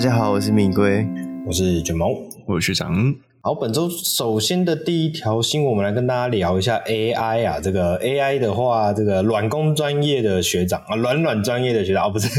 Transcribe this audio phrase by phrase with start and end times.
[0.00, 1.06] 大家好，我是敏龟，
[1.44, 2.08] 我是卷毛，
[2.46, 3.14] 我是学长。
[3.42, 7.60] 好，本周首先的第一条新闻，我们来跟大家聊一下 AI 啊。
[7.60, 12.30] 这个 AI 的话，这个软工专业的学长啊，软软专业的学长哦，不是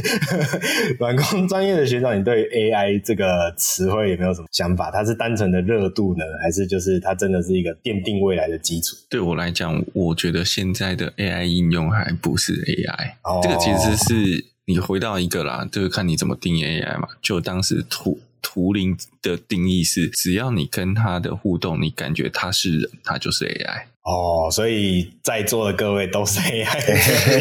[0.97, 4.89] 软工专业的学长，你对 AI 这个词汇有没有什么想法？
[4.89, 8.95] 它是单纯的热度呢，还是就是它真的是一个奠定未来的基础？
[9.07, 18.19] 对我来讲，我觉得现在的 AI 应用还不是 AI，哦，这个其实是你回到一个啦，就是看你怎么定义 AI 嘛，就当时图。
[18.43, 23.83] 图灵的定义是，只要你跟他的互动，你感觉他是人，他就是 AI。
[24.01, 26.95] 哦，所以在座的各位都是 AI 的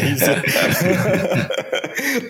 [0.07, 0.25] 意思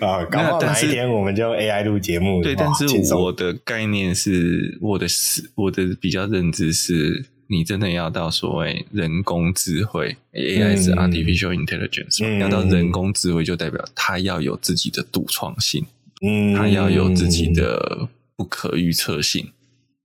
[0.02, 0.24] 啊？
[0.24, 2.42] 搞不好哪一天我们就 AI 录节目。
[2.42, 15.84] 对，但是我的概念是，我的是我的比较认知是，你真的要到所谓人工智慧、嗯、AI 是 Artificial Intelligence，、嗯、要到人工智慧就代表它要有自己的独创性，
[16.20, 18.08] 嗯，它要有自己的。
[18.34, 19.52] 不可预测性，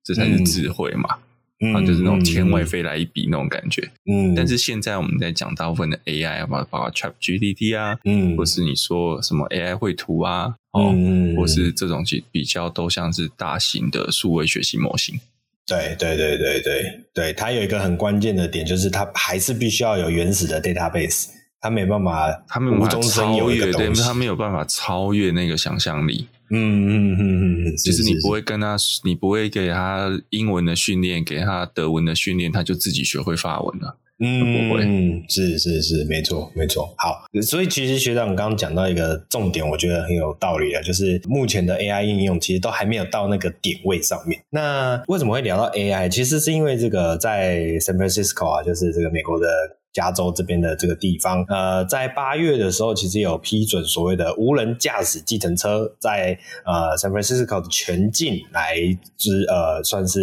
[0.03, 1.17] 这才是智慧嘛，
[1.61, 3.89] 嗯、啊，就是那种天外飞来一笔那种感觉。
[4.05, 15.19] 嗯，但是现在我们在讲大部分的 AI，包括 ChatGPT 啊，嗯，或是你说什么 AI 绘图啊，哦，嗯、或是这种比较都像是大型的数位学习模型。
[15.67, 21.25] 对对对对对对，它有一个很关键的点，就是它还是必须要有原始的 database，
[21.59, 26.27] 它没办法，它没有办法超越，对，它没有办法超越那个想象力。
[26.49, 33.97] 嗯嗯嗯嗯嗯，就是你不会跟他，你不会给他英文的训练，给他德文的训练，他就自己学会法文了。
[34.19, 36.93] 嗯，嗯，是是是，没错没错。
[36.97, 44.41] 好，所以其实学长刚刚讲到一个重点，我觉得很有道理啊，就是目前的 AI 应用其实都还没有到那个点位上面。
[44.49, 46.09] 那为什么会聊到 AI？
[46.09, 49.47] 其实是因为这个在 San Francisco 啊，就是这个美国的。
[49.93, 58.75] 加州这边的这个地方，呃，在八月的时候，其实有批准所谓的无人驾驶计程车在呃 San Francisco 的全境来
[59.17, 60.21] 之呃，算是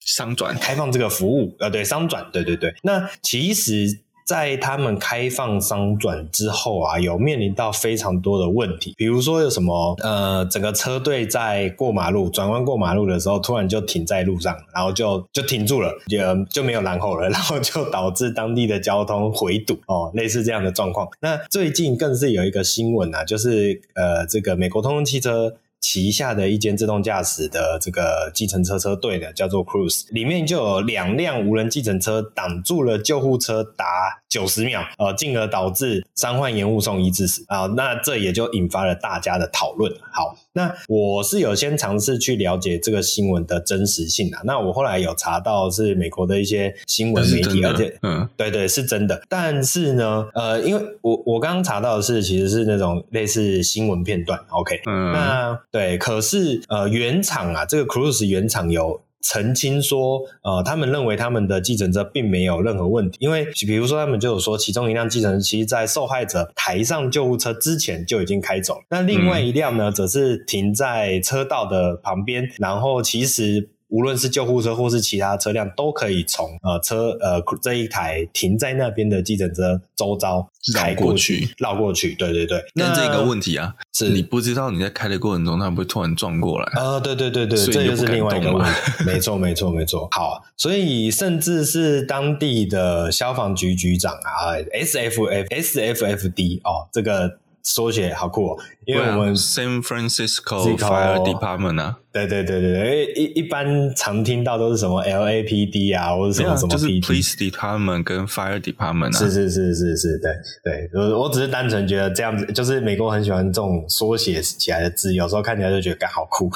[0.00, 2.74] 商转开放这个服务，呃，对，商转，对对对。
[2.82, 4.00] 那其实。
[4.30, 21.08] 在他们开放商转之后啊，有面临到非常多的问题，比如说有什么呃，整个车队在过马路转弯过马路的时候，突然就停在路上，然后就就停住了，就就没有然后了，然后就导致当地的交通回堵哦，类似这样的状况。
[21.20, 25.56] 那最近更是有一个新闻啊，就是呃，这个美国通用汽车。
[25.80, 33.84] 旗下的一间自动驾驶的这个计程车车队呢，叫做 Cruise，里面就有两辆无人计程车挡住了救护车达
[34.28, 37.66] 九十秒，呃，进而导致伤患延误送医致死啊。
[37.76, 39.92] 那这也就引发了大家的讨论。
[40.12, 44.40] 好，那我是有先尝试去了解这个新闻的真实性啊。
[44.44, 49.22] 那我后来有查到是美国的一些新闻媒体，而且嗯，对对是真的。
[49.28, 55.60] 但是呢，呃，因为我我刚刚查到的是其实是那种类似新闻片段，OK，嗯，那。
[55.70, 73.70] 对，可是呃，原厂啊，这个 Cruise 原厂有澄清说，呃，他们认为他们的计程车并没有任何问题，因为比如说他们就有说，其中一辆计程车其实在受害者抬上救护车之前就已经开走，那另外一辆呢，则是停在车道的旁边，然后其实。
[73.92, 82.14] 无论是救护车或是其他车辆，都可以从呃车呃这一台停在那边的计程车周遭开过去，绕过去。
[82.14, 82.62] 对对对。
[82.74, 87.00] 但这个问题啊，是你不知道你在开的过程中，它会突然撞过来啊、呃？
[87.00, 89.04] 对对对对，这就是另外一个问题。
[89.04, 90.08] 没错没错没错。
[90.12, 101.98] 好，所以甚至是当地的消防局局长啊，SFF SFFD 哦，这个缩写好酷哦，因为我们 San Francisco Fire Department 啊。
[102.12, 109.18] 对对对对对，一一般常听到都是什么 LAPD 啊，或者什么什么就是 Police Department 跟 Fire Department 啊。
[109.18, 110.32] 是是是是是，对
[110.64, 116.50] 对，我我只是单纯觉得这样子，就是美国很喜欢这种缩写起来的字，有时候看起来就觉得好酷，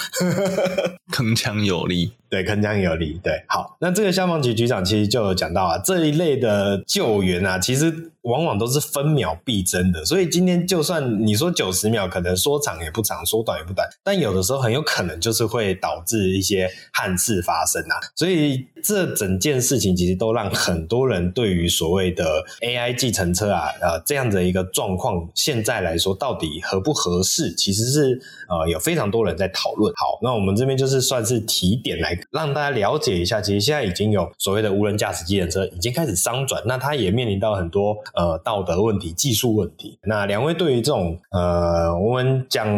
[1.15, 2.13] 铿锵有力。
[2.29, 3.21] 对，铿锵有力。
[3.23, 15.44] 对，好，那这个消防局局长其实就有讲到啊，这一类的救援啊，其实往往都是分秒必争的，所以今天就算你说九十秒，可能说长也不长，说短也不短，但有的时候很有可能就是。
[15.47, 29.91] 会导致一些憾事发生啊，所以这整件事情其实都让很多人对于所谓的 AI 计程车啊，呃，这样的一个状况，现在来说到底合不合适，其实是呃有非常多人在讨论。
[29.97, 39.99] 好，那我们这边就是算是提点来让大家了解一下，其实现在已经有所谓的无人驾驶计程车已经开始商转，那它也面临到很多呃道德问题、技术问题。
[40.03, 42.69] 那两位对于这种呃，我们讲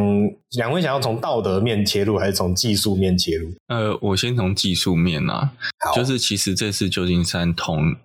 [0.53, 5.53] 两位想要从道德面切入，还是从技术面切入，呃，我先从技术面啊，
[5.97, 7.97] 就是其实这次旧金山同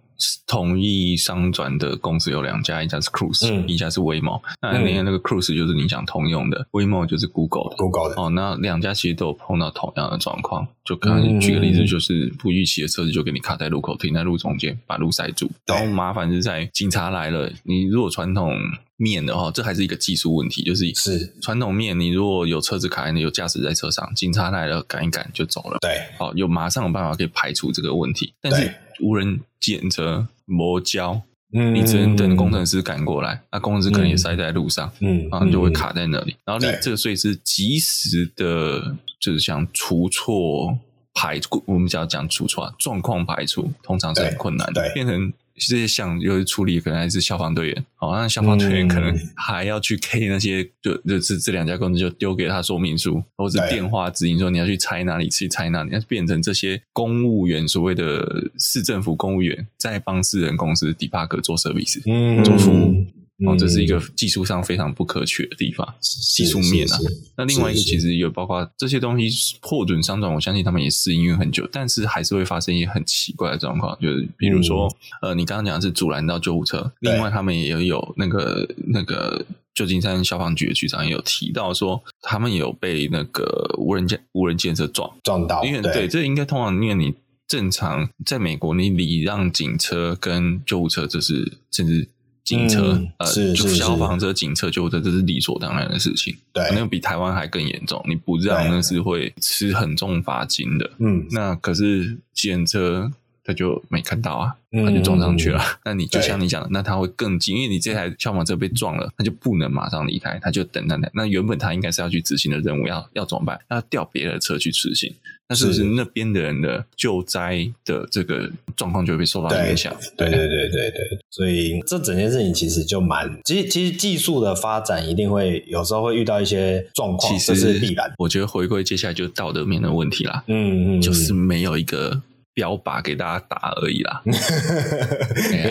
[0.47, 4.41] 同意商转的公司有两家，一家是 Cruise，、嗯、一家是 Waymo。
[4.62, 7.75] 那你看那个 Cruise 就是你想通用的、嗯、，Waymo 就是 Google 的。
[7.77, 10.68] Google 的哦，那两家其实都有碰到同样的状况。
[10.83, 15.50] 就刚刚举个例子，就是不预期的车子就给你卡在路口，停在路中间，把路塞住。
[15.68, 18.57] 然后麻烦是在警察来了，你如果传统
[18.97, 25.77] 面的话，这还是一个技术问题，就是是传统面，你如果有车子卡在那，有驾驶在车上，警察来了赶一赶就走了。
[25.81, 28.33] 对，好，有马上有办法可以排除这个问题。
[28.41, 31.21] 但是无人检车磨胶，
[31.53, 36.36] 嗯，你只能等工程师赶过来，那工程师可能也塞在路上，嗯，然后你就会卡在那里。
[36.45, 38.95] 然后你这个所以是及时的。
[39.21, 40.75] 就是像除错
[41.13, 44.92] 排，我们只要讲除错状况排除，通常是很困难的。
[44.95, 47.86] 变成这些项又是处理，可能还是消防队员。
[47.95, 63.06] 好，那消防队员可能还要去 K 那些，就就是这两家公司就丢给他说明书，或者电话指引说你要去拆哪里，去拆哪里，要变成这些公务员，所谓的市政府公务员，在帮私人公司 debug 做 service，嗯，做服务。
[63.45, 65.97] 哦，这是一个技术上非常不可取的地方，嗯、
[66.35, 66.97] 技术面啊。
[67.35, 74.88] 那另外一个其实有包括这些东西获准商转，我相信他们也适应很久，但是还是会发生一些很奇怪的状况，就是比如说，
[75.21, 79.43] 嗯、呃，你刚刚讲的是阻拦到救护车，另外他们也有那个那个
[79.73, 87.15] 旧金山消防局的局长也有提到说，他们有被那个无人建无人建设撞撞到，因为对，对这应该通常因为你
[87.47, 92.07] 正常在美国，你礼让警车跟救护车，这是甚至。
[92.43, 96.35] 警车，嗯、呃，就消防车、警车、救护车，这是理所当然的事情。
[96.51, 98.03] 对，那个比台湾还更严重。
[98.07, 100.89] 你不让，那是会吃很重罚金的。
[100.99, 103.11] 嗯，那可是警车
[103.43, 105.59] 他就没看到啊，他就撞上去了。
[105.59, 111.09] 嗯、那你就像你讲的，那他会更近，因为你这台消防车被撞了，他就不能马上离开，他就等等等。
[111.13, 113.59] 那原本他应该是要去执行的任务，要要怎么办？
[113.69, 115.13] 要调别的车去执行。
[115.51, 119.94] 那是不是那边的人的救灾的这个状况就会被受到影响？
[120.15, 128.09] 对对对对对，所以这整件事情其实就蛮，其实其实技术的发展一定会有时候会遇到一些状况，其实这是必然。
[128.18, 132.21] 我觉得回归接下来就是道德面的问题啦，嗯嗯，就是没有一个。
[132.62, 134.22] 标靶给大家打而已啦，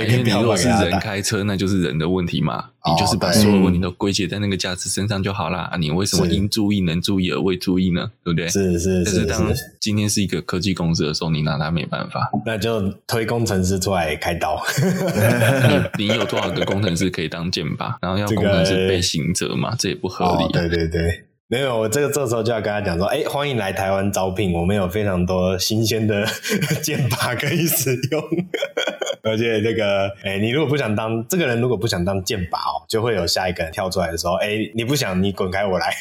[0.02, 5.68] 因为你如果是人开车，那就是人的问题嘛，你就是把所有问题都归结在那个驾驶身上就好啦。
[5.70, 8.10] 啊，你为什么应注意能注意而未注意呢？
[8.24, 8.48] 对不对？
[8.48, 9.04] 是是是。
[9.04, 14.60] 但是当今天是一个科技公司的时候，你拿他没办法，那就推工程师出来开刀。
[15.96, 17.94] 你你有多少个工程师可以当箭靶？
[18.02, 19.76] 然后要工程师被刑责嘛？
[19.78, 20.52] 这也不合理。
[20.52, 21.24] 对对对。
[21.50, 26.24] 没有，我这个这时候就要跟他讲说，哎，欢迎来台湾招聘，我们有非常多新鲜的
[26.80, 28.22] 箭靶可以使用，
[29.24, 35.92] 而且这个，哎，你如果不想当这个人，如果不想当箭靶哦，就会有下一个人跳出来的时候，哎，你不想，你滚开，我来。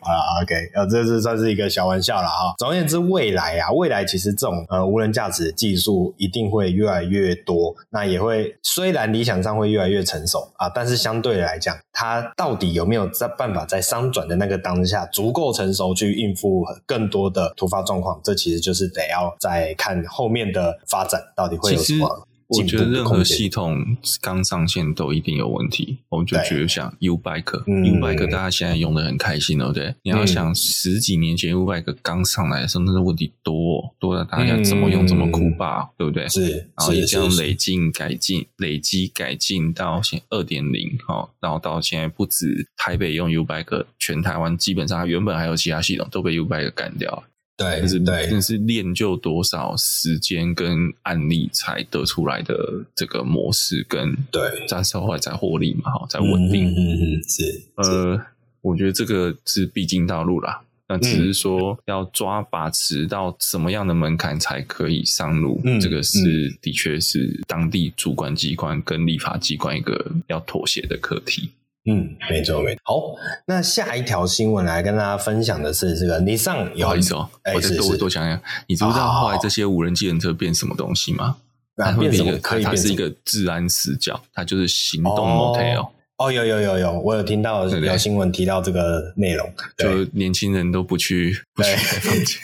[0.00, 2.54] 啊，OK，呃，这是算是一个小玩笑了哈。
[2.58, 18.20] 总而言之，未来啊，未来其实这种呃无人驾驶技术一定会越来越多，那也会虽然理想上会越来越成熟啊，但是相对来讲，它到底有没有在办法在商转的那个当下足够成熟去应付更多的突发状况？
[18.24, 22.26] 这其实就是得要再看后面的发展到底会有什么。
[22.48, 29.94] 我觉得任何系统刚上线都一定有问题，我们就觉得像 U-Bike，U-Bike 大家现在用的很开心，对不对？
[30.02, 36.28] 你要想十几年前 U-Bike 刚上来的时候，那个问题多多的，大家怎么用怎么哭吧，对不对？
[36.28, 47.24] 是，然后也这样累进改进，累积改进到现二点零，哈，然后到现在不止台北用 U-Bike，全台湾基本上原本还有其他系统都被 U-Bike 干掉了。
[47.56, 56.68] 对，就是对，但是练就多少时间跟案例才得出来的这个模式，跟对，在后来才获利嘛，哈，才稳定。
[56.70, 57.62] 嗯嗯，是。
[57.76, 58.20] 呃，
[58.60, 71.50] 我觉得这个是必经道路啦，那只是说要抓把持到什么样的门槛才可以上路，嗯、这个是的确是当地主管机关跟立法机关一个要妥协的课题。
[71.86, 72.80] 嗯，没错没错。
[72.84, 73.14] 好，
[73.46, 78.40] 那下一条新闻来跟大家分享的是这个，你上有不好意思哦，欸、我再多多讲讲。
[78.66, 81.36] 你知不知道后来这些无人机人车变什么东西吗？
[81.76, 85.88] 它会变成一个，它它是一个治安死角，它就是行动 motel。
[86.24, 92.40] 哦，有有有有，我有听到有新闻提到这个内容，就年轻人都不去不去开房间，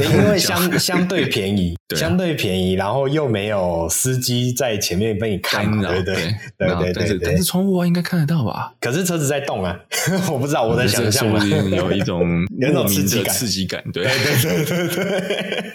[0.24, 6.30] 因为相相对便宜， 相对便宜，然后又没有司机在前面被你看，对对对。
[6.58, 8.72] 对对，但是窗户外应该看得到吧？
[8.80, 9.78] 可是车子在动啊，
[10.32, 11.28] 我不知道我在想象，
[11.70, 15.70] 有一种有一种刺激感，刺激感，对对对对对。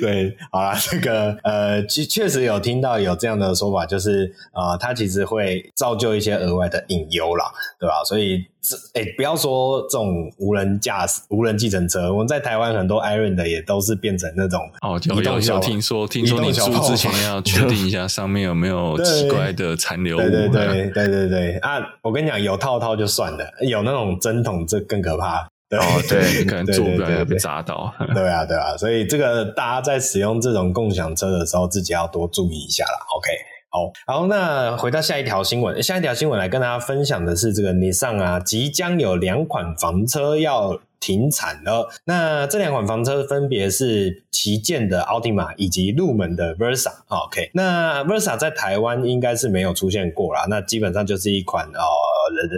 [0.00, 6.39] 对，好啦，这个呃，确确实有听到有这样的说法，就是呃，它其实会造就一些。
[6.40, 7.44] 额外的隐忧啦，
[7.78, 8.02] 对吧？
[8.04, 20.20] 所以这哎、欸，不要说这种无人驾驶、无人计程车，我们在台湾很多 Iron 的也都是变成那种哦，有有有听说，听说你租之前要确定一下上面有没有奇怪的残留物。
[20.20, 21.78] 对对对对对对啊！
[22.02, 25.48] 我跟你讲，有套套就算了，有那种针筒这更可怕。
[25.68, 27.94] 对哦， 对，可能坐不了被砸到。
[28.12, 32.98] 对啊，对啊，所以这个大家在使用这种共享车的时候，自己要多注意一下啦。
[33.16, 33.28] OK，
[33.72, 41.88] 好，好，那回到下一条新闻，下一条新闻来跟大家分享的是这个 Nissan 啊，即将有两款房车要停产了。
[42.04, 46.90] 那这两款房车分别是旗舰的 Altima 以及入门的 Versa。
[47.06, 51.80] OK，那 Versa 在台湾应该是没有出现过啦，那基本上就是一款哦。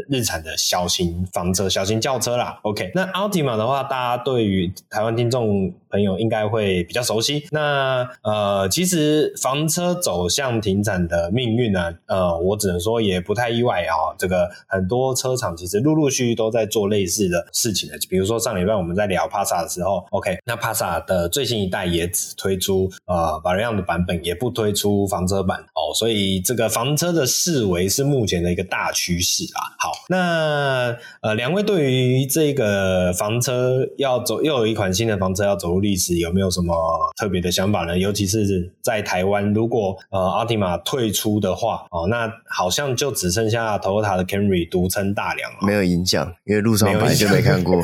[0.08, 2.58] 日产的小型房车、小型轿车啦。
[2.62, 7.46] OK，那 Altima 的话，大家对于台湾听众朋友应该会比较熟悉。
[7.50, 14.16] 那呃，其实房车走向停产的命运呢，呃，我只能说也不太意外啊、哦。
[14.18, 17.98] 这个很多车厂其实陆陆续续都在做类似的事情的。
[18.08, 25.92] 比如说上礼拜我们在聊 Passat 的时候，OK，那 Passat 的最新一代也只推出呃 Variant 的版本，也不推出房车版哦。
[25.94, 29.61] 所以这个房车的视为是目前的一个大趋势啊。
[29.78, 36.74] 好，那呃，两位对于这个房车要走，又有一款新的房车要走入历史，有没有什么
[37.16, 37.98] 特别的想法呢？
[37.98, 45.58] 尤其是在台湾，如果呃，Altima 退出的话，哦，那好像就只剩下 Toyota 的 Camry 独撑大梁了。
[45.62, 47.82] 没有影响，因为路上本来就没看过。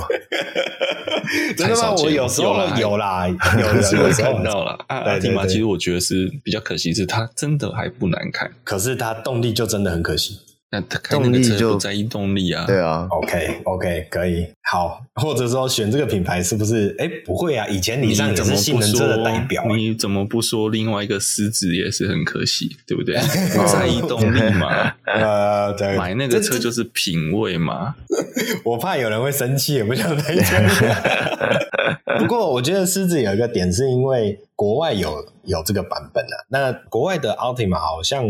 [1.56, 1.92] 真的吗？
[1.92, 3.35] 我有时候有啦， 有
[3.76, 4.78] 有时候看到了。
[4.88, 10.40] Altima 其实我觉得是比较可惜，是它真的还不难看，可是它动力就真的很可惜。
[10.70, 12.66] 那他开那个车就不在意动力啊？
[12.66, 16.94] 对啊，OK OK 可以好，或者说选这个品牌是不是？
[16.98, 23.16] 哎，不会啊，以前你上也是性能车的代表，你怎么不说另外一个狮子也是很可惜，对不对？
[23.56, 24.92] 不在意动力嘛？
[25.08, 27.94] 呃，对，买那个车就是品味嘛。
[28.62, 30.62] 我怕有人会生气，也不想再讲。
[32.18, 38.22] 不过我觉得狮子有一个点，是因为国外有有这个版本啊，那国外的 Altima 好像。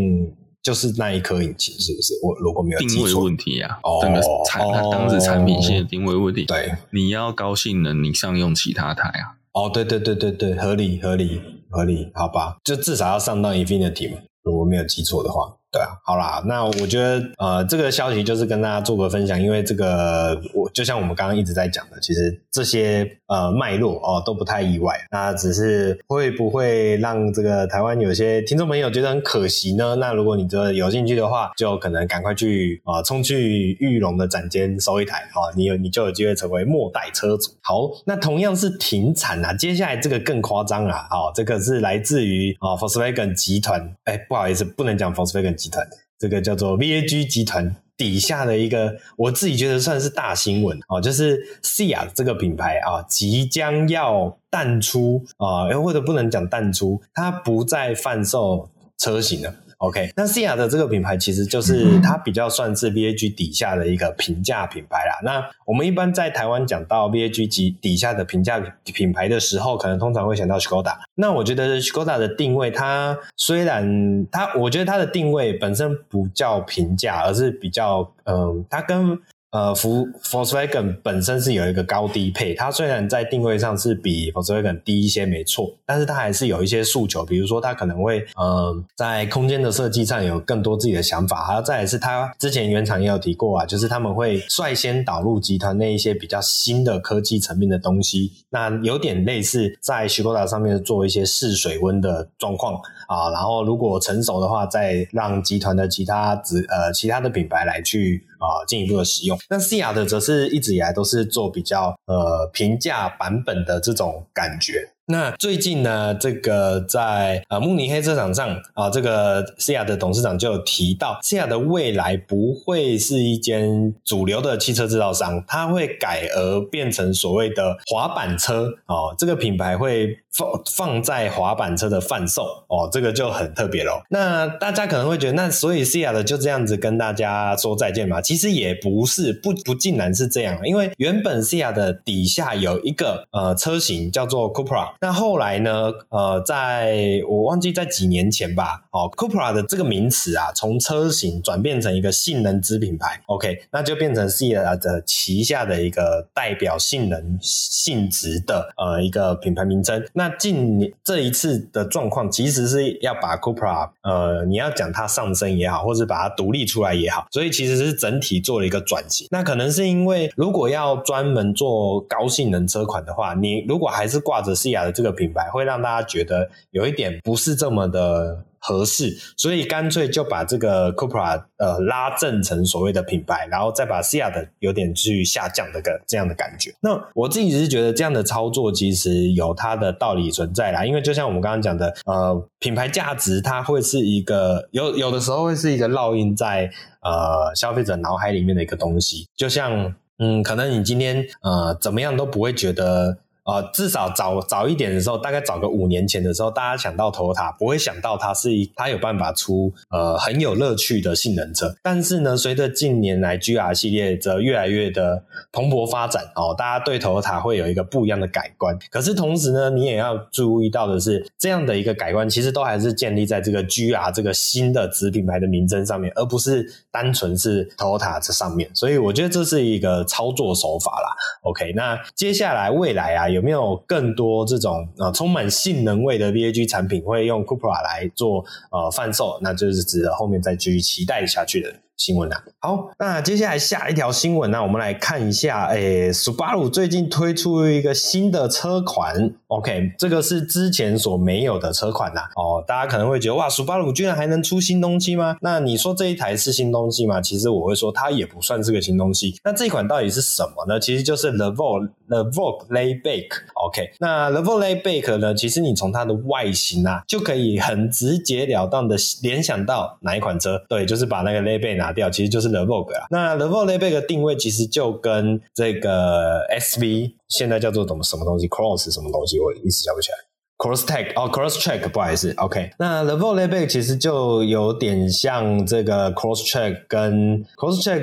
[0.69, 2.13] 就是那一颗引擎，是不是？
[2.23, 6.45] 我如果没有定位问题啊，哦，整个产它当时产品线定位问题。
[6.45, 9.41] 对，你要高性能，你上用其他台啊。
[9.53, 15.55] 哦，对对对对对，合理合理合理，好吧，就至少要上到 Infinity 嘛，如果没有记错的话。
[15.71, 29.95] 对啊，好啦，那我觉得呃，这个消息就是跟大家做个分享，因为这个我就像我们刚刚一直在讲的，其实这些呃脉络哦都不太意外，那只是会不会让这个台湾有些听众朋友觉得很可惜呢？
[30.01, 37.51] 那如果你觉得有兴趣的话，就可能赶快去啊、呃、冲去裕隆的展间收一台啊、哦，你有你就有机会成为末代车主。
[37.61, 45.58] 好，那同样是停产啊，接下来这个更夸张啊，哦，这个是来自于啊、哦、Volkswagen 集团，哎，不好意思，不能讲 Volkswagen。
[45.59, 45.85] 集团
[46.19, 59.53] 这个叫做 VAG 集团底下的一个，我自己觉得算是大新闻哦，就是 sea 这个品牌啊，即将要淡出啊，或者不能讲淡出，它不再贩售车型了。
[59.79, 65.21] OK，那 SEAT 的这个品牌其实就是它比较算是 VAG 底下的一个平价品牌啦。
[65.23, 70.97] 那我们一般在台湾讲到 VAG 及底下的平价品牌的时候，可能通常会想到 Skoda。
[71.15, 79.17] 那我觉得 Skoda 的定位，它虽然它，我觉得它的定位本身不叫平价，而是比较，嗯，它跟
[79.51, 102.79] 呃，福 Volkswagen 本身是有一个高低配，它虽然在定位上是比 Volkswagen 低一些，没错，但是它还是有一些诉求，比如说它可能会，呃，在空间的设计上有更多自己的想法，还有再来是它之前原厂也有提过啊，就是他们会率先导入集团那一些比较新的科技层面的东西，那有点类似在 Skoda 上面做一些试水温的状况
[103.09, 108.25] 啊，然后如果成熟的话，再让集团的其他子呃其他的品牌来去。
[108.39, 109.37] 啊，进一步的使用。
[109.51, 114.89] 那西亚的则是一直以来都是做比较呃平价版本的这种感觉。
[115.11, 134.03] 那最近呢，这个在呃慕尼黑车场上啊，这个西亚的董事长就有提到西亚的未来不会是一间主流的汽车制造商，它会改而变成所谓的滑板车哦，这个品牌会放放在滑板车的贩售哦，这个就很特别咯。
[134.11, 138.21] 那大家可能会觉得，那所以西亚的就这样子跟大家说再见嘛？
[138.21, 144.98] 其实也不是，不不尽然是这样，因为原本西亚的底下有一个呃车型叫做 Cupra。
[145.01, 145.93] 那后来呢？
[146.09, 160.05] 呃，在我忘记在几年前吧，哦，Cupra 的这个名词啊，从车型转变成一个性能子品牌，OK，那就变成 SEAT 的旗下的一个代表性能性质的呃一个品牌名称。
[160.15, 169.29] 那近这一次的状况，其实是要把 Cupra 呃，你要讲它上升也好，或是把它独立出来也好，所以其实是整体做了一个转型。
[169.31, 186.75] 那可能是因为如果要专门做高性能车款的话，你如果还是挂着 SEAT 这个品牌，会让大家觉得有一点不是这么的合适，所以干脆就把这个 Cupra 呃拉正成所谓的品牌，然后再把 SEAT 的有点去下降的个这样的感觉。
[186.81, 196.69] 那我自己是觉得这样的操作其实有它的道理存在啦，因为就像我们刚刚讲的，呃，品牌价值它会是一个有有的时候会是一个烙印在
[197.03, 203.19] 呃消费者脑海里面的一个东西，就像嗯，可能你今天呃怎么样都不会觉得。
[203.49, 211.75] 呃，至少早早一点的时候，大概早个五年前的时候，大家想到 Toyota 不会想到它是，它有办法出呃很有乐趣的性能车。
[211.83, 218.79] 但是呢，随着近年来 GR 系列则越来越的蓬勃发展哦，大家对 Toyota 会有一个不一样的改观。
[218.91, 228.71] 可是同时呢，你也要注意到的是，这样的一个改观其实都还是建立在这个 GR 这个新的子品牌的名称上面，而不是单纯是 Toyota 这上面。
[228.75, 231.09] 所以我觉得这是一个操作手法啦。
[231.45, 233.27] OK，那接下来未来啊。
[233.38, 239.39] 有有没有更多这种呃充满性能味的 VAG 产品会用 Cupra 来做呃贩售？
[239.41, 241.73] 那就是值得后面再继续期待下去的。
[241.99, 255.37] 新闻啊，好，那接下来下一条新闻呢，我们来看一下，诶，Subaru 最近推出一个新的车款，OK，这个是之前所没有的车款呐，哦，大家可能会觉得哇，Subaru 居然还能出新东西吗？
[255.41, 257.21] 那你说这一台是新东西吗？
[257.21, 259.35] 其实我会说它也不算是个新东西。
[259.43, 260.79] 那这一款到底是什么呢？
[260.79, 265.17] 其实就是 The Vogue The Vogue Layback，OK，那 l e v o l a y b a k
[265.17, 270.63] 呢，其实你从它的外形啊，就可以很直截了当的联想到哪一款车？
[270.69, 271.88] 对，就是把那个 Layback 拿。
[271.93, 280.19] 掉其实就是 The Vogue 啊，那 The Vogue Layback 的定位其实就跟这个 SV 现在叫做什么什么东西 Cross 什么东西，我一时想不起来。
[280.59, 288.03] Cross Tech 哦，Crosstrek 不好意思，OK，那 The Vogue Layback 其实就有点像这个 Crosstrek 跟 Crosstrek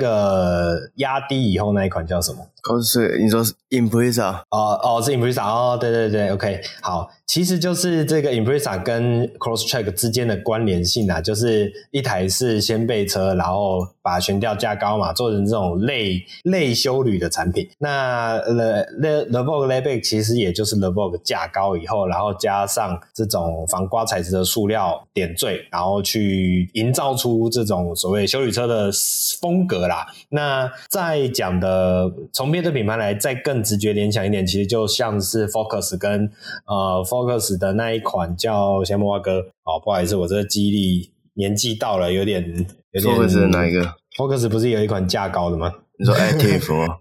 [0.94, 7.08] 压低以后那一款叫什么？Crosstrek 你说是 Impreza 哦哦是 Impreza 哦，对对对，OK 好。
[7.26, 17.68] 其实就是这个 Impreza 跟 cross track 之间的关联性啊，就是一台是掀背车，然后把悬吊架高嘛，做成这种类类修旅的产品。
[17.78, 28.88] 那 The The The Vogue Layback 其实也就是 levo 架高以后，然后加上这种防刮材质的塑料点缀，然后去营造出这种所谓修旅车的
[29.40, 30.06] 风格啦。
[30.28, 36.32] 那在讲的从别的品牌来再更直觉联想一点，其实就像是 Focus 跟
[36.66, 37.04] 呃。
[37.04, 39.40] Focus 的那一款叫什么哥？
[39.64, 42.42] 哦，不好意思，我这个记忆力年纪到了，有点
[42.92, 43.14] 有点。
[43.14, 43.84] Focus 是哪一个
[44.16, 45.70] ？Focus 不是有一款价高的吗？
[45.98, 46.96] 你说 Active 吗？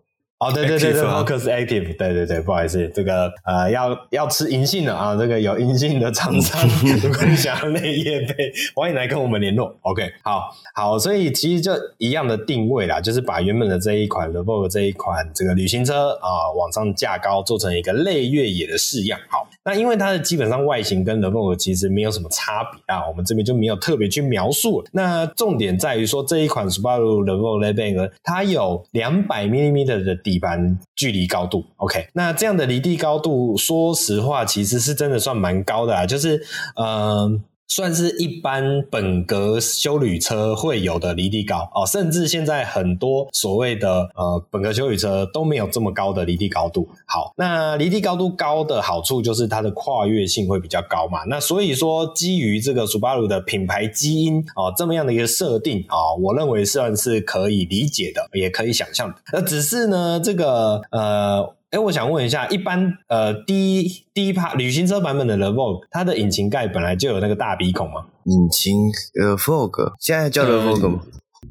[0.45, 6.61] 哦，对对对对，Focus Active，对对对，不好意思，这个呃，要要吃银杏的啊，这个有银杏的厂商，
[7.01, 9.75] 如果你想要那业配， 欢迎来跟我们联络。
[9.81, 19.19] OK，好，好，所以其实就一样的定位啦，就是把原本的这一款 The Vogue 这一款这个旅行车啊、呃，往上架高，做成一个类越野的式样。
[19.29, 24.85] 好，那因为它的基本上外形跟 The Vogue 其实没有什么差别啊，我们这边就没有特别去描述。
[24.91, 36.43] 那重点在于说这一款 Subaru The Vogue Layback 它有两百 mm 的底一般距离高度，OK，那这样的离地高度，说实话，其实是真的算蛮高的啊，就是，
[36.75, 46.87] 嗯、算是一般本格休旅车会有的离地高哦，甚至现在很多所谓的呃本格休旅车都没有这么高的离地高度。
[47.05, 51.23] 好，那离地高度高的好处就是它的跨越性会比较高嘛。
[51.27, 59.15] 那所以说，基于这个 Subaru 的品牌基因哦，这么样的一个设定啊、我认为算是可以理解的，也可以想象的。
[59.33, 61.55] 那只是呢，这个呃。
[61.75, 68.05] 哎，我想问一下，一般呃，第一第一趴旅行车版本的 The Vogue，它的引擎盖本来就有那个大鼻孔吗？
[68.23, 68.89] 引擎
[69.21, 71.01] 呃 Vogue，现在叫 The Vogue 吗？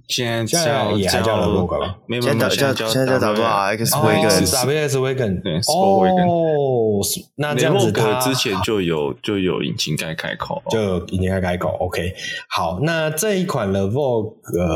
[0.08, 1.94] 现在叫也还叫 The Vogue 吗？
[2.20, 6.28] 现在叫现在叫叫做 X Wagon，X Wagon，对，Sport Wagon。
[6.28, 7.02] 哦，
[7.36, 11.70] 那这样子它之前就有就有引擎盖开口，就有引擎盖开口。
[11.80, 12.14] OK，
[12.48, 14.66] 好，那这一款 The Vogue，呃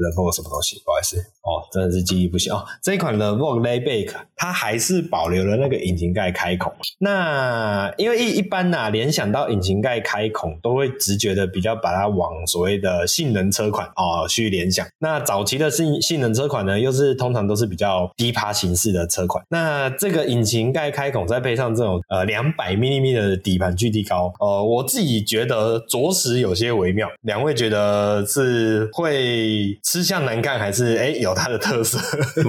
[0.00, 0.82] ，The Vogue 什么东西？
[0.84, 1.16] 不好意思。
[1.44, 2.64] 哦，真的是记忆不行哦。
[2.82, 6.72] 这一款的 Vogue Layback 它还是保留了那个引擎盖开孔。
[6.98, 14.86] 那因为一一般呐、啊，联想到引擎盖开孔，都会直觉的比较把它往所谓的性能车款哦去去联想。
[14.98, 19.42] 那早期的性性能车款呢，又是通常都是比较低趴形式的车款。
[19.48, 27.08] 那这个引擎盖开孔再配上这种呃两百 mm 的底盘距地高，呃，我自己觉得着实有些微妙。
[27.22, 31.98] 两位觉得是会吃相难看，还是哎有它的特色？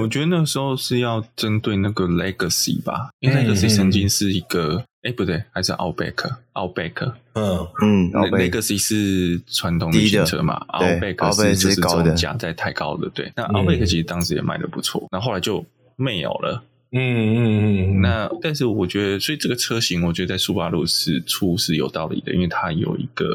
[0.00, 4.84] 我觉得那时候是要针对那个 Legacy 吧，因为 Legacy 曾经是一个。
[5.06, 13.32] 哎，不对，还是 Outback，Outback，嗯嗯，Legacy 是传统旅行车嘛，Outback 是就是这种价在太高的，对。
[13.36, 15.64] 那 Outback 其实当时也卖的不错，那后来就
[15.94, 16.60] 没有了。
[16.90, 18.00] 嗯嗯嗯。
[18.00, 23.28] 那但是我觉得，所以这个车型，我觉得在苏巴鲁是出是有道理的，因为它有一个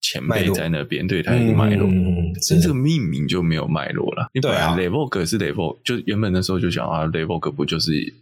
[0.00, 1.88] 前辈在那边，对，它有个脉络。
[1.88, 4.30] 嗯，但这个命名就没有脉络了。
[4.40, 8.14] 对啊，Levoque 是 Levoque，就原本的时候就讲啊，Levoque 不就是。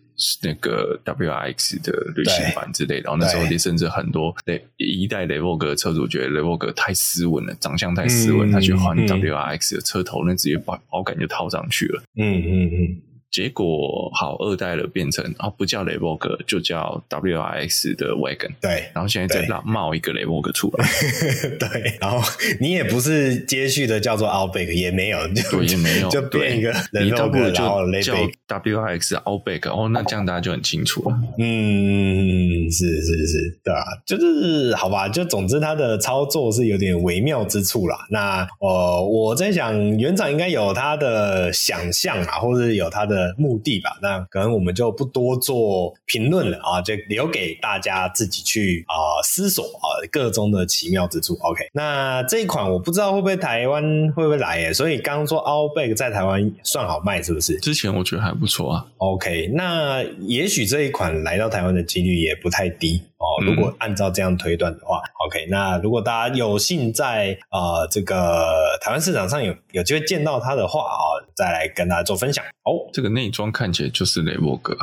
[0.43, 12.03] 那个 WRX 的旅行版之类的，然后那时候也甚至很多雷一代雷沃格车主觉得雷沃格太斯文了，长相太斯文，嗯、他去换 WRX 的车头，嗯、那直接把保杆就套上去了。
[12.17, 13.03] 嗯嗯嗯。
[13.37, 18.53] 结果好二代了，变成啊不叫雷沃格，就叫 WRX 的 Wagon。
[18.63, 20.89] 对，然后现在再冒冒一个雷沃格出来。
[21.61, 22.19] 对，然后
[22.59, 28.15] 你也不是接续的叫做 Outback，也没有，就也没有，就变一个雷沃格，然后雷叫
[28.49, 29.69] WRX Outback。
[29.69, 31.19] 哦，那这样大家就很清楚了。
[31.39, 38.07] 嗯，是是是，对啊，就是好吧，就总之它的操作是有点微妙之处啦。
[38.09, 43.26] 那呃，我在想园长应该有他的想象啊，或者有他的。
[43.37, 51.35] 目的吧，那可能我们就不多做评论了啊，就留给大家自己去啊、呃、思索啊各中的奇妙之处。
[51.41, 53.83] OK，那这一款我不知道会不会台湾
[54.15, 57.59] 会不会来耶，所以刚刚说 Outback 在台湾算好卖是不是？
[57.61, 58.87] 之前我觉得还不错啊。
[58.99, 63.03] OK，那也许这一款来到台湾的几率也不太低。
[63.19, 71.06] 哦，如果按照这样推断的话，嗯，OK，那如果大家有幸在呃这个台湾市场上有有机会见到它的话啊，
[71.37, 72.45] 再来跟大家做分享。
[72.65, 74.77] 哦，这个内装看起来就是雷沃格。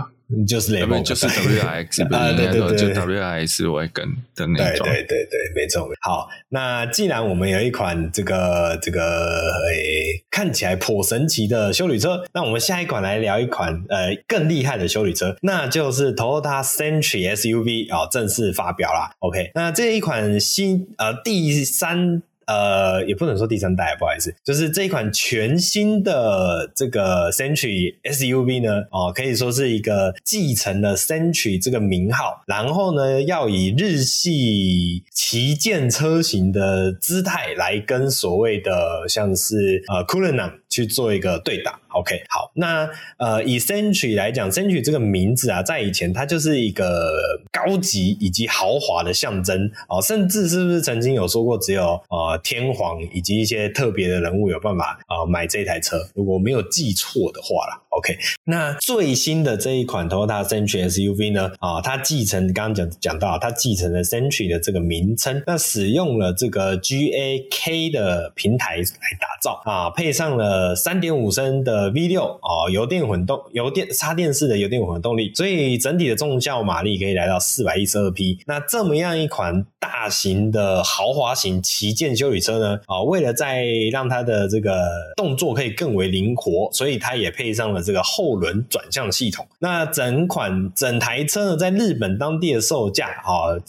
[0.48, 4.04] 就是雷蒙，就是 WIX 啊，对对对，就 WIX 外跟
[4.36, 5.88] 的那种，对对对对，没错。
[6.02, 19.12] 好，那既然我们有一款这个这个诶、欸、看起来颇神奇的修旅车，那我们下一款来聊一款呃更厉害的修旅车，那就是 Toyota Century S U V 啊、哦，正式发表啦。
[19.20, 22.24] OK，那这一款新呃第三。
[22.46, 41.80] 呃，也不能说第三代，不好意思，就是这一款全新的这个 Century SUV 呢，哦，可以说是一个继承了 Century 这个名号，然后呢，要以日系旗舰车型的姿态来跟所谓的像是呃，Culran 去做一个对打。
[41.90, 47.14] OK，好，那呃，以 Century 来讲，Century 这个名字啊，在以前它就是一个
[47.52, 57.80] 高级以及豪华的象征哦，甚至是不是曾经有说过，只有呃天皇以及一些特别的人物有办法啊、买这台车，如果没有记错的话啦。
[57.90, 61.52] OK，那最新的这一款 Toyota Century SUV 呢？
[61.60, 68.84] 啊，它继承刚刚讲讲到，它继承了 Century 的这个名称，那使用了这个 GAK 的平台来
[69.22, 78.40] 打造啊，配上了三点五升的 V 六啊，油电混动、油电插电式的油电混合动力，所以整体的重效马力可以来到四百一十二匹。
[78.48, 82.80] 那这么样一款大型的豪华型旗舰修理车呢？
[82.88, 87.84] 啊，为了再让它的这个动作可以更为灵活，所以它也配上了。
[87.84, 93.60] 这个后轮转向系统，那整款整台车呢，在日本当地的售价啊。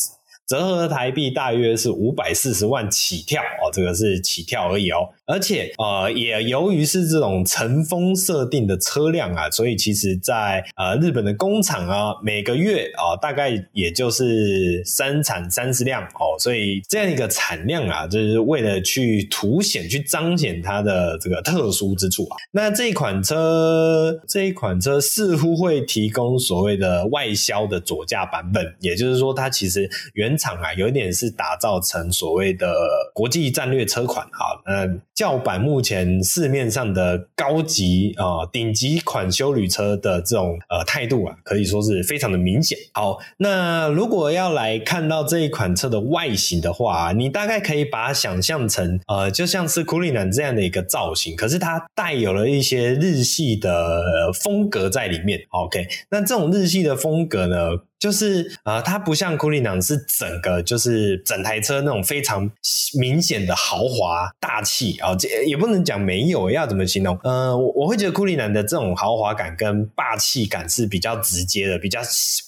[0.46, 5.08] 折合台币大约是五百四十万起跳哦，这个是起跳而已哦。
[5.26, 22.36] 而且呃，也由于是这种尘封设定的车辆啊，所以其实在呃日本的工厂啊，每个月啊、大概也就是生产三十辆哦，所以这样一个产量啊，就是为了去凸显、去彰显它的这个特殊之处啊。
[22.52, 32.74] 那这一款车，这一款车似乎会提供所谓的外销的左驾版本，也就是说，它其实原厂啊，有一点是打造成所谓的
[33.12, 42.78] 国际战略车款啊，嗯，较版目前市面上的高级啊顶级款休旅车的这种呃态度啊，可以说是非常的明显。
[42.92, 55.40] 好，那如果要来看到这一款车的外形的话，你大概可以把它想象成呃，就像是库里南这样的一个造型，可是它带有了一些日系的风格在里面。
[55.50, 57.56] OK，那这种日系的风格呢？
[57.98, 62.50] 就是呃，它不像库里南是整个就是整台车那种非常
[62.98, 67.18] 明显的豪华大气啊，这也不能讲没有，要怎么形容？
[67.22, 72.00] 呃，我我会觉得库里南的这种豪华感跟霸气感是比较直接的，比较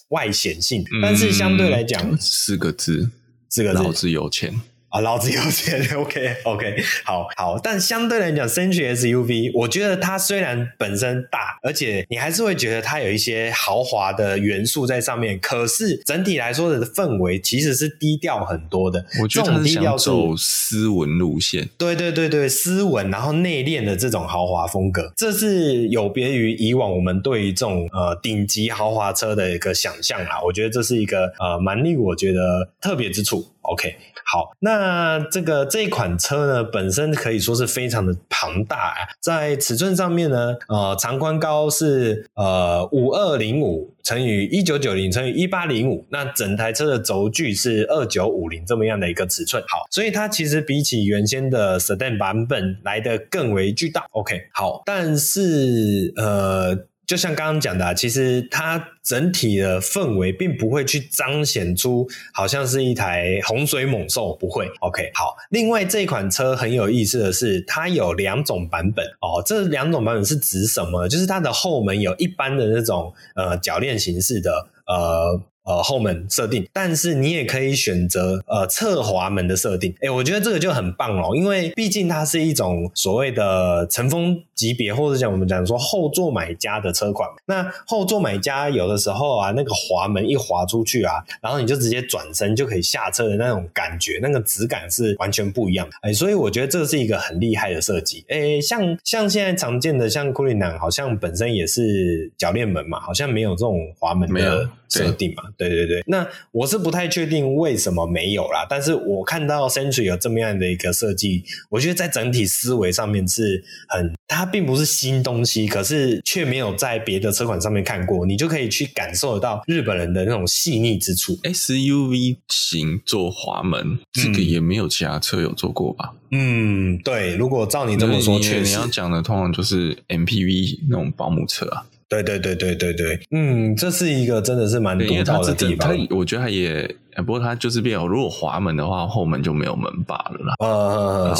[0.08, 0.84] 外显性。
[1.00, 3.10] 但是相对来讲，四个字，
[3.48, 4.60] 四个字，老子有钱。
[4.88, 19.04] 啊，老子有钱，OK OK， 好好，但相对来讲，Century SUV，我觉得它虽然本身大，而且你还是会觉得它有一些豪华的元素在上面，可是整体来说的氛围其实是低调很多的。
[19.20, 30.40] 我觉得它是想走斯文路线，对对对对，斯文，然后内敛的这种豪华风格，这是有别于以往我们对于这种呃顶级豪华车的一个想象啦。
[30.44, 33.46] 我觉得这是一个呃蛮令我觉得特别之处。
[33.66, 54.06] OK，好，那这个这一款车呢，本身可以说是非常的庞大啊，在尺寸上面呢，呃，长宽高是呃五二零五乘以一九九零乘以一八零五，那整台车的轴距是二九五零这么样的一个尺寸，好，所以它其实比起原先的 Sedan 版本来得更为巨大。
[54.12, 56.86] OK，好，但是呃。
[57.06, 64.68] 就像刚刚讲的，其实它整体的氛围并不会去彰显出好像是一台洪水猛兽，不会。
[64.80, 65.36] OK，好。
[65.50, 69.42] 另外这款车很有意思的是，它有两种版本哦。
[69.46, 71.08] 这两种版本是指什么？
[71.08, 75.40] 就是它的后门有一般的那种呃铰链形式的呃。
[75.66, 79.92] 呃，后门设定，但是你也可以选择呃侧滑门的设定。
[80.00, 87.28] 诶，我觉得这个就很棒哦，因为毕竟它是一种所谓的乘风级别，或者讲我们讲说后座买家的车款。
[87.46, 95.96] 那后座买家有的时候啊，那个滑门一滑出去啊，然后你就直接转身就可以下车的那种感觉，那个质感是完全不一样的。
[96.02, 98.24] 诶，所以我觉得这是一个很厉害的设计。
[98.28, 105.44] 诶，像像现在常见的像 Cullinan 好像本身也是铰链门嘛，好像没有这种滑门的设定嘛。
[105.56, 121.36] 对对对，那我是不太确定为什么没有啦，但是我看到 Century 有这么样的一个设计，我觉得在整体思维上面是很，它并不是新东西，可是却没有在别的车款上面看过，你就可以去感受得到日本人的那种细腻之处。
[121.42, 126.14] SUV 型做滑门，这个也没有其他车有做过吧？
[126.30, 131.86] 嗯，对，如果照你这么说，确实你要讲的通常就是 MPV 那种保姆车啊。
[132.08, 135.96] 对对对对对对，嗯，这是一个真的是蛮独特的地方。
[135.96, 140.54] 它，我觉得它也，不过它就是变，如果滑门的话，后门就没有门把了啦。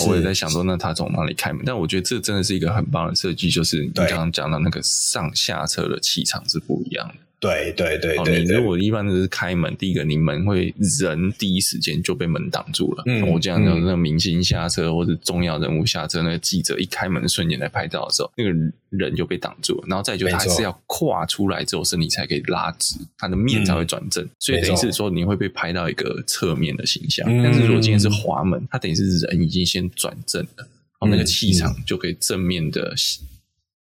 [0.09, 1.63] 我也在想说，那它从哪里开门？
[1.65, 7.15] 但我觉得这真的是一个很棒的设计，就是你刚刚讲到那个上下车的气场是不一样的。
[7.39, 13.03] 对对对，对，对，你如果一般都是开门，第一个你门会人第一时间就被门挡住了。
[13.07, 18.51] 嗯，我这样讲，那个明星下车或者重要人物下车，那个记者一开门的瞬间在拍照的时候，那个
[18.91, 19.85] 人就被挡住了。
[19.87, 24.27] 然后再就他还是要跨出来之后，身体才可以拉直，他的面才会转正。
[24.39, 27.27] 所以等于是说你会被拍到一个侧面的形象。
[27.43, 30.69] 但是如果今天是滑门，他等于是人已经先转正了，然
[31.01, 32.95] 后那个气场就可以正面的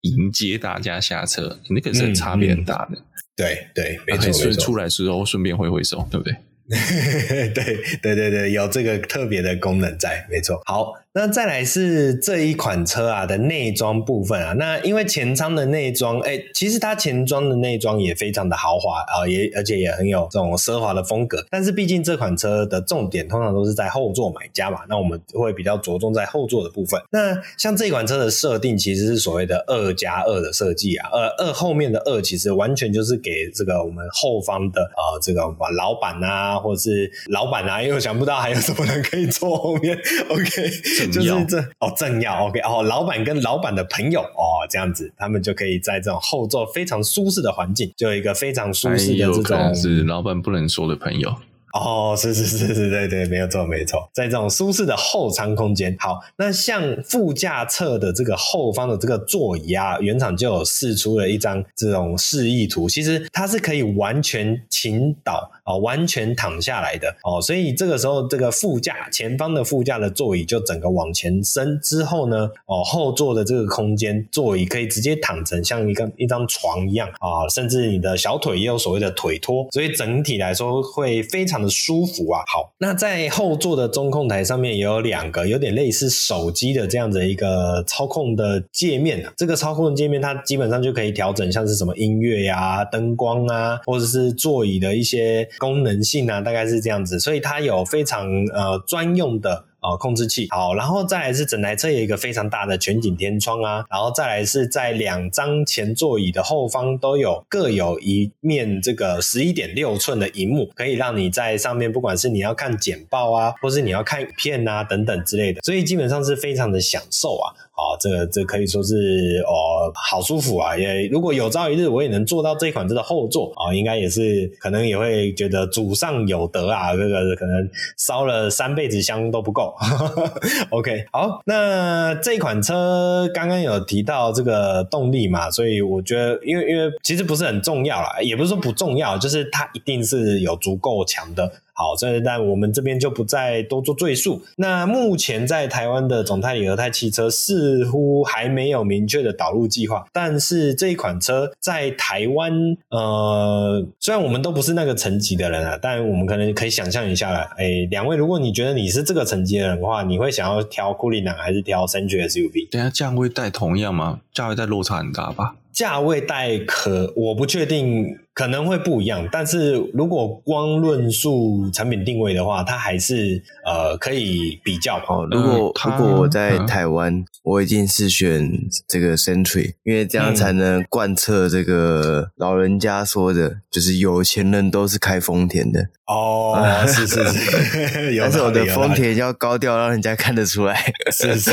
[0.01, 2.97] 迎接大家下车，那个是差别很大的。
[3.35, 6.35] 对对，没错，所以出来时候顺便挥挥手，对不对？
[7.53, 10.61] 对对对对，有这个特别的功能在，没错。
[10.65, 10.93] 好。
[11.17, 21.45] 那再来是这一款车啊的内装部分啊，那因为前舱的内装，哎，其实它前装的内装也非常的豪华啊，也而且也很有这种奢华的风格。
[21.49, 27.01] 但是毕竟这款车的重点通常都是在后座买家嘛，那我们会比较着重在后座的部分。
[27.11, 35.43] 那像这款车的设定其实是所谓的二加二的设计啊，呃，二后面的二其实完全就是给这个我们后方的呃这个
[35.77, 39.97] 老板啊，或者是老板啊，因为想不到还有什么人可以坐后面
[40.27, 41.04] ，OK。
[41.11, 51.35] 就是这哦，正要 OK 哦，老板跟老板的朋友哦，这样子，他们就可以在这种后座非常舒适的环境，就有一个非常舒适的这种是老板不能说的朋友。
[51.75, 89.25] 哦，是是是是，对对，没有错没错，在这种舒适的后舱空间，好，那像副驾侧的这个后方的这个座椅啊，原厂就有释出了一张这种示意图，其实它是可以完全倾倒、哦，完全躺下来的哦，所以这个时候这个副驾前方的副驾的座椅就整个往前伸之后呢，哦，后座的这个空间座椅可以直接躺成像一个一张床一样啊、甚至你的小腿也有所谓的腿托，所以整体来说会非常舒服啊，好，那在后座的中控台上面也有两个有点类似手机的这样的一个操控的界面。
[89.37, 97.19] 这个操控的界面，它基本上就可以调整像是什么音乐呀、灯光啊，或者是座椅的一些功能性啊，大概是这样子。
[97.19, 99.65] 所以它有非常呃专用的。
[99.91, 100.47] 啊控制器。
[100.49, 117.53] 好，然后再来是整台车有一个非常大的全景天窗啊，然后再来是在两张前座椅的后方都有各有一面这个十一点六寸的荧幕，可以让你在上面不管是你要看简报啊，或是你要看影片啊等等之类的，所以基本上是非常的享受啊。
[117.75, 120.77] 啊，这个这、可以说是哦，好舒服啊！
[120.77, 129.75] 也如果有朝一日我也能坐到这款车的后座啊，应该也是可能也会觉得祖上有德啊，这个可能烧了三辈子香都不够。
[130.71, 141.51] OK，好，那这款车刚刚有提到这个动力嘛，所以我觉得，因为因为其实不是很重要啦，也不是说不重要，就是它一定是有足够强的。
[141.75, 144.41] 好，这但我们这边就不再多做赘述。
[144.55, 152.53] 那目前在台湾的总代理和泰汽车似乎还没有明确的导入计划，但是这一款车在台湾，
[152.89, 157.39] 呃，虽然我们都不是那个层级的人啊，但我们可能可以想象一下了。
[157.57, 162.69] 哎，两位，如果你觉得你是这个层级的人的话，你会想要挑库里南还是挑 Century SUV？
[162.71, 164.21] 等下价位带同样吗？
[164.33, 165.55] 价位带落差很大吧？
[165.75, 169.27] 价位带可我不确定，可能会不一样。
[169.29, 174.95] 但是如果光论述产品定位的话，它还是呃可以比较。
[175.09, 178.49] 哦，如果、嗯、如果我在台湾，嗯、我一定是选
[178.87, 185.89] 这个 Century，因为这样才能贯彻这个老人家说的，就是有钱人都是开丰田的。
[186.07, 186.57] 哦，
[186.87, 190.93] 是是是， 但是我的丰田要高调，让人家看得出来。
[191.11, 191.51] 是是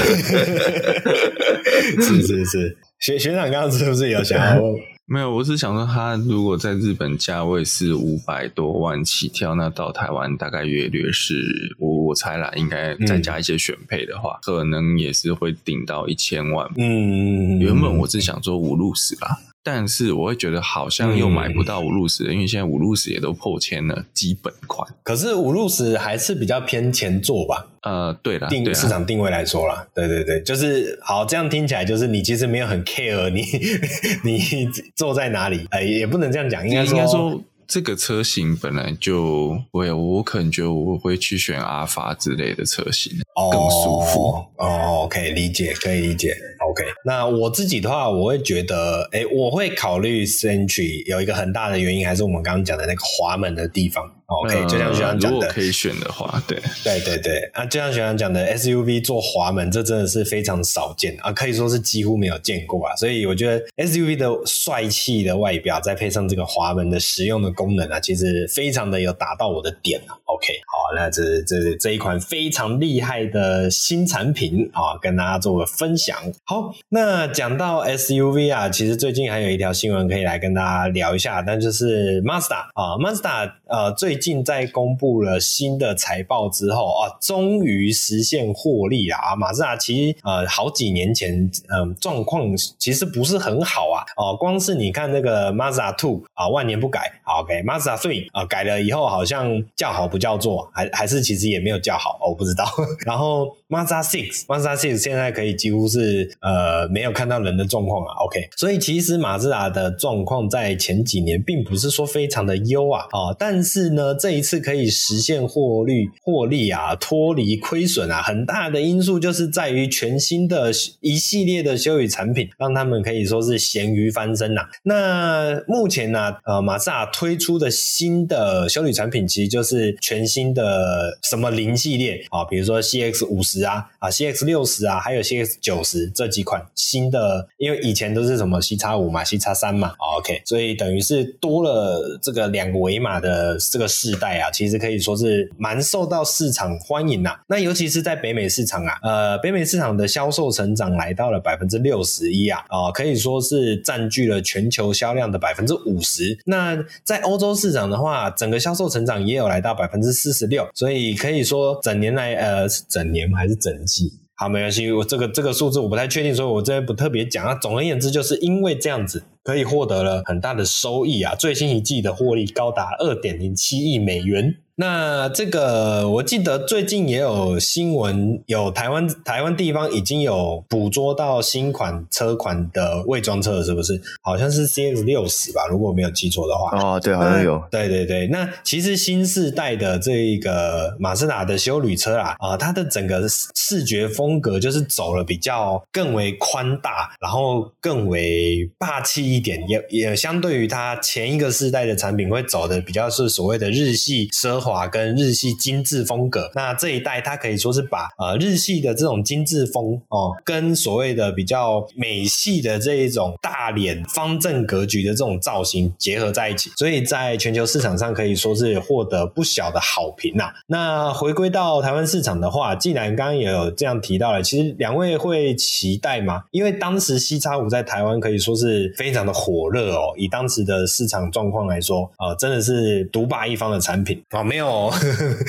[2.01, 2.79] 是是是。
[3.03, 4.63] 学学长刚刚是不是有想要？
[5.07, 11.35] 没有，我是想说，他如果在日本价位是五百多万起跳，那到台湾大概约略是，
[11.81, 16.71] 我我猜啦，应该再加一些选配的话，嗯、可能也是会顶到一千万。
[16.77, 19.37] 嗯，原本我是想说五路十啦。
[19.63, 24.89] 但是我会觉得好像又买不到五路斯，嗯、因为现在五路斯也都破千了，基本款。
[25.03, 27.69] 可是五路斯还是比较偏前座吧？
[27.83, 33.43] 呃，对了，定市场定位来说啦，对对对，就是好，这样听起来就是你其实没有很 care 你
[34.25, 36.99] 你坐在哪里，哎，也不能这样讲，应该说。
[36.99, 44.45] 应该说这个车型本来就，我我可能觉得我会去选阿尔法之类的车型，哦、更舒服。
[44.59, 46.37] 哦，OK，理解，可以理解。
[46.71, 54.11] OK，那我自己的话，我会觉得，哎，我会考虑 Century，有一个很大的原因，还是我们刚刚讲的那个滑门的地方。
[54.27, 62.97] OK，就像学长讲的，如果可以选的话，对，对对对，啊，就像学长讲的，SUV 做滑门，这真的是非常少见啊，可以说是几乎没有见过啊。
[62.97, 70.17] 所以我觉得 SUV 的帅气的外表，再配上这个滑门的实用的功能啊，其实非常的有打到我的点啊。
[70.25, 76.17] OK，好，那这这这一款非常厉害的新产品啊，跟大家做个分享。
[76.53, 89.35] 好，那讲到 SUV 啊，其实最近还有一条新闻可以来跟大家聊一下，但就是 Mazda 啊，Mazda 呃最近在公布了新的财报之后啊，终于实现获利了啊！
[89.35, 102.67] 马自达其实呃好几年前嗯状况其实不是很好啊哦，光是你看那个 Mazda Two 啊万年不改，OK，Mazda Three 啊改了以后好像叫好不叫座，还还是其实也没有叫好，我不知道。
[103.07, 114.13] 然后 Mazda Six，Mazda Six 现在可以几乎是呃没有看到人的状况啊，OK，所以其实马自达的状况在前几年并不是说非常的优啊哦，但是呢。
[114.23, 143.89] 这一次可以实现获利获利啊，脱离亏损啊，很大的因素就是在于全新的一系列的修理产品，让他们可以说是咸鱼翻身呐、那目前呢、呃，马自达推出的新的修理产品，其实就是全新的什么零系列啊，比如说 CX 五十啊，啊 CX 六十啊，还有 CX 九十这几款新的，因为以前都是什么 C 叉五嘛，C 叉三嘛，OK，所以等于是多了这个两个维码的这个。
[143.93, 147.41] 世代啊，其实可以说是蛮受到市场欢迎呐、啊。
[147.47, 156.37] 那尤其是在北美市场啊，呃，北美市场的销售成长来到了百分之六十一啊，啊、呃，可以说是占据了全球销量的百分之五十。
[156.47, 160.67] 那在欧洲市场的话，整个销售成长也有来到百分之四十六。
[160.75, 164.13] 所以可以说整年来，呃，是整年还是整季？
[164.35, 167.55] 好，没关系，我这个这个数字我不太确定，所以我这边不特别讲啊。
[167.55, 169.25] 总而言之，就是因为这样子。
[169.45, 171.35] 可以获得了很大的收益啊！
[171.35, 174.55] 最新一季的获利高达二点零七亿美元。
[174.77, 184.01] 那这个我记得最近也有新闻，有台湾台湾地方已经有捕捉到新款车款的未装车，是不是？
[184.23, 186.79] 好像是 CX 六十吧，如果我没有记错的话。
[186.79, 187.63] 哦，对，好像有。
[187.71, 199.23] 对对对，那其实新世代的这个马自达的休旅车啊，啊，它的整个视觉风格就是走了比较更为宽大，然后更为霸气。
[199.23, 206.51] 一点也也相对于它前一个世代的产品会走的比较是所谓的日系奢华华跟日系精致风格。
[206.55, 226.45] 那这一代它可以说是把呃日系的这种精致风哦，跟所谓的比较美系的这一种大脸方正格局的这种造型结合在一起，所以在全球市场上可以说是获得不小的好评呐、那回归到台湾市场的话，既然刚刚也有这样提到了，其实两位会期待吗？
[226.51, 234.93] 因为当时 C 叉五在台湾可以说是非常的火热哦，以当时的市场状况来说，呃，真的是独霸一方的产品啊、没有，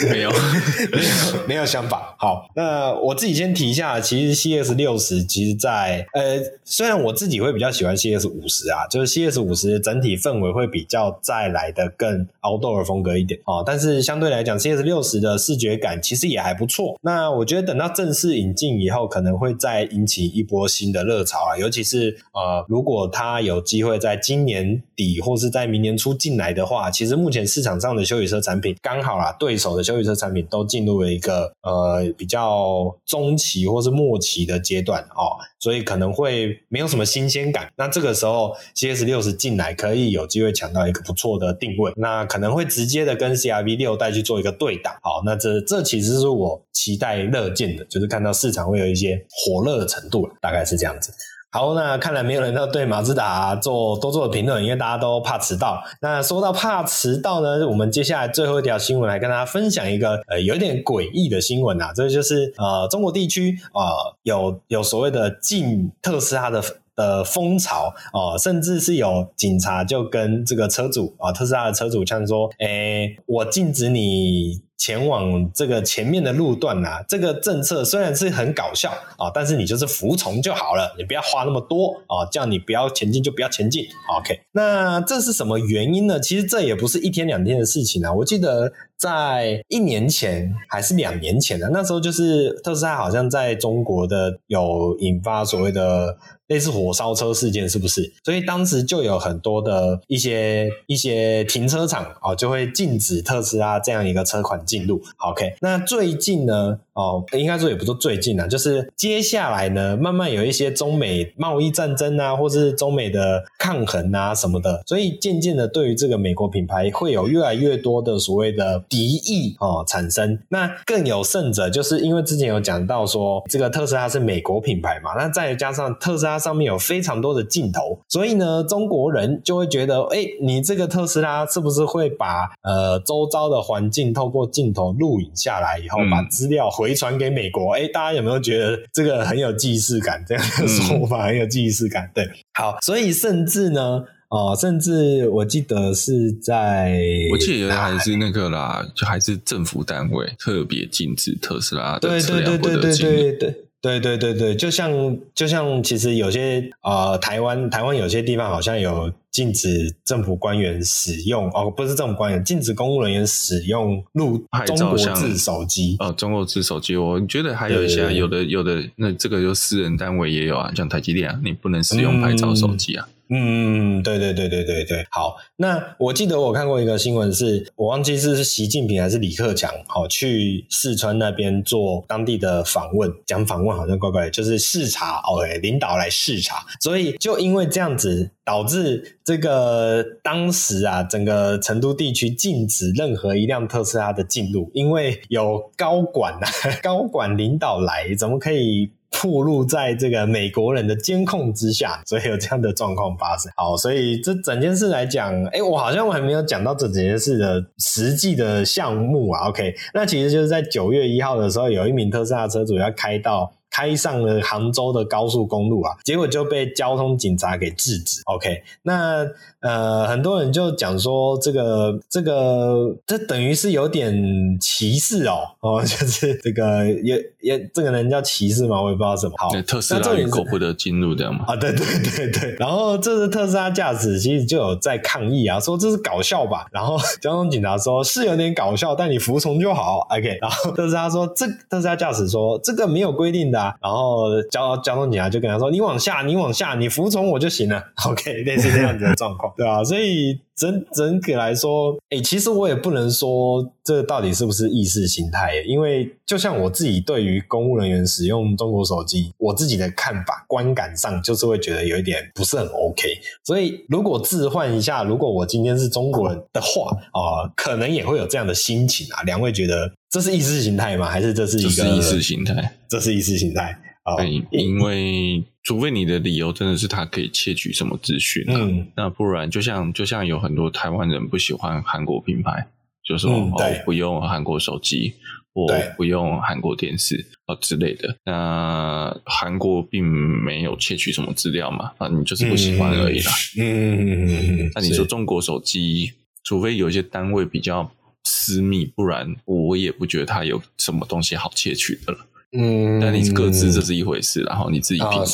[0.09, 0.31] 没有，
[0.93, 2.15] 没有，没有想法。
[2.17, 16.97] 好，那我自己先提一下，其实 CS 六十，其实在呃，虽然我自己会比较喜欢 CS 五十啊，就是 CS 五十整体氛围会比较再来的更 outdoor 风格一点哦，但是相对来讲，CS 六十的视觉感其实也还不错。
[17.01, 37.71] 那我觉得等到正式引进以后，可能会再引起一波新的热潮啊，尤其是呃，如果它有机会在今年底或是在明年初进来的话，其实目前市场上的休旅车产品刚刚好啦，对手的休旅车产品都进入了一个呃比较中期或是末期的阶段哦，所以可能会没有什么新鲜感。
[37.75, 44.99] 那这个时候 CS 六十进来，可以有机会抢到一个不错的定位，那可能会直接的跟 CRV 六代去做一个对打。
[45.01, 51.11] 好，那这这其实是我期待乐见的，就是看到市场会有一些火热的程度了，大概是这样子。
[51.55, 55.79] 好，那看来没有人要对马自达做多做的评论，因为大家都怕迟到。
[56.01, 66.59] 那说到怕迟到呢，我们接下来最后一条新闻来跟大家分享一个呃有点诡异的新闻啊，这就是呃中国地区啊、有有所谓的禁特斯拉的
[66.95, 74.63] 的风潮哦、甚至是有警察就跟这个车主啊、特斯拉的车主呛说，诶，我禁止你。
[74.77, 83.85] 前往这个前面的路段啊，这个政策虽然是很搞笑啊，但是你就是服从就好了，你不要花那么多啊，叫你不要前进就不要前进。
[84.17, 86.19] OK，那这是什么原因呢？
[86.19, 96.17] 其实这也不是一天两天的事情啊，我记得在一年前还是两年前的、啊、那时候，就是特斯拉好像在中国的有引发所谓的。
[96.47, 98.13] 类似火烧车事件是不是？
[98.23, 105.01] 所以当时就有很多的一些一些停车场哦，就会禁止特斯拉这样一个车款进入。
[105.17, 106.79] OK，那最近呢？
[106.93, 120.39] 哦，应该说也不是最近啊，就是接下来呢，慢慢有一些中美贸易战争啊，或是中美的抗衡啊什么的，所以渐渐的，对于这个美国品牌会有越来越多的所谓的敌意哦产生。
[120.49, 140.25] 那更有甚者，就是因为之前有讲到说，这个特斯拉是美国品牌嘛，那再加上特斯拉上面有非常多的镜头，所以呢，中国人就会觉得，哎，你这个特斯拉是不是会把呃周遭的环境透过镜头录影下来以后，把资料回传给美国，哎，大家有没有觉得这个很有既视感？
[140.27, 142.09] 这样的说法很有既视感。
[142.15, 146.99] 对，好，所以甚至呢，哦，甚至我记得是在，
[147.31, 153.37] 我记得还是那个啦，就还是政府单位特别禁止特斯拉的车辆不得进入。
[153.83, 173.09] 对对对对，就像就像其实有些呃，台湾台湾有些地方好像有禁止政府官员使用哦，不是政府官员，禁止公务人员使用录中国制手机哦，中国制手机，我觉得还有一些有的有的，那这个就私人单位也有啊，像台积电啊，你不能使用拍照手机啊。
[173.29, 175.37] 嗯嗯，对对对对对对，好。
[175.55, 196.47] 那我记得我看过一个新闻是，是我忘记是习近平还是李克强，好去四川那边做当地的访问，讲访问好像怪怪的，就是视察，OK，领导来视察，所以就因为这样子，导致这个当时啊，整个成都地区禁止任何一辆特斯拉的进入，因为有高管啊，
[196.83, 198.91] 高管领导来，怎么可以？
[199.21, 203.51] 暴露在这个美国人的监控之下，所以有这样的状况发生。
[203.55, 209.47] 好，所以这整件事来讲，哎，我好像我还没有讲到这整件事的实际的项目啊。
[209.49, 213.53] OK，那其实就是在九月一号的时候，有一名特斯拉车主要开到。
[213.73, 218.21] 开上了杭州的高速公路啊，结果就被交通警察给制止。
[218.25, 219.25] OK，那
[219.61, 224.13] 呃，很多人就讲说，这个这个这等于是有点
[224.59, 228.79] 歧视哦，哦， 就是这个也也这个人叫歧视吗？
[228.79, 229.33] 我也不知道什么。
[229.37, 231.45] 好，特斯拉与口不得进入这样吗？
[231.47, 232.55] 啊，对 对对对。
[232.59, 236.67] 然后这是特斯拉驾驶其实就有在抗议啊，说这是搞笑吧。
[236.71, 240.05] 然后 交通警察说是有点搞笑，但你服从就好。
[240.11, 243.62] OK，然后特斯拉说这特斯拉驾驶说这个没有规定的。
[243.81, 249.83] 然后交交通警察就跟他说：“你往下，你往下，你服从我就行了。” OK，类似这样子的状况，对吧？
[249.83, 263.07] 所以整整体来说，哎、欸，其实我也不能说这到底是不是意识形态，因为就像我自己对于公务人员使用中国手机，我自己的看法观感上就是会觉得有一点不是很 OK。
[263.43, 269.23] 所以如果置换一下，如果我今天是中国人的话啊、呃，可能也会有这样的心情啊。
[269.23, 271.09] 两位觉得这是意识形态吗？
[271.09, 272.77] 还是这是一个是意识形态？
[272.87, 273.77] 这是意识形态。
[274.05, 282.67] 哦，因为除非你的理由真的是他可以窃取什么资讯，嗯，那不然就像就像有很多台湾人不喜欢韩国品牌，
[283.03, 285.13] 就说、嗯、哦不用韩国手机，
[285.53, 288.17] 或不用韩国电视啊之类的。
[288.25, 293.31] 那韩国并没有窃取什么资料嘛，啊，你就是不喜欢而已啦。
[293.57, 294.71] 嗯嗯嗯嗯。
[294.75, 296.11] 那你说中国手机，
[296.43, 297.89] 除非有一些单位比较
[298.25, 302.19] 私密，不然我也不觉得它有什么东西好窃取的了。
[302.57, 305.15] 嗯，但你各自这是一回事，然后你自己评估。
[305.15, 305.25] 哦、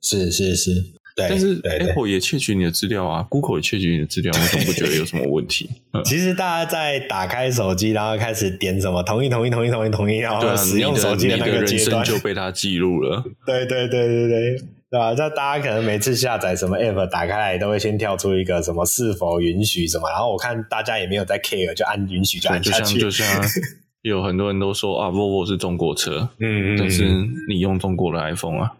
[0.00, 0.74] 是是是是，
[1.16, 1.26] 对。
[1.28, 5.68] 但是 Apple 也窃取你的资料啊，Google 也窃取你的资料，我怎么不觉得有什么问题？
[6.04, 13.22] 其实大家在打开手机，然后开始点什么同意同意同意同意同意，然后使用手机的那个阶段就被它记录了。
[13.46, 14.56] 对对对对对，
[14.90, 15.14] 对吧？
[15.16, 22.98] 那大家可能每次下载什么 App 打开来，都会先跳出一个什么是否允许什么，然后我看大家也没有在 care，就按允许就按下去。
[22.98, 23.62] 就像就像
[24.04, 27.08] 有很多人都说啊，Volvo 是中国车，嗯，但是
[27.48, 28.70] 你用中国的 iPhone 啊，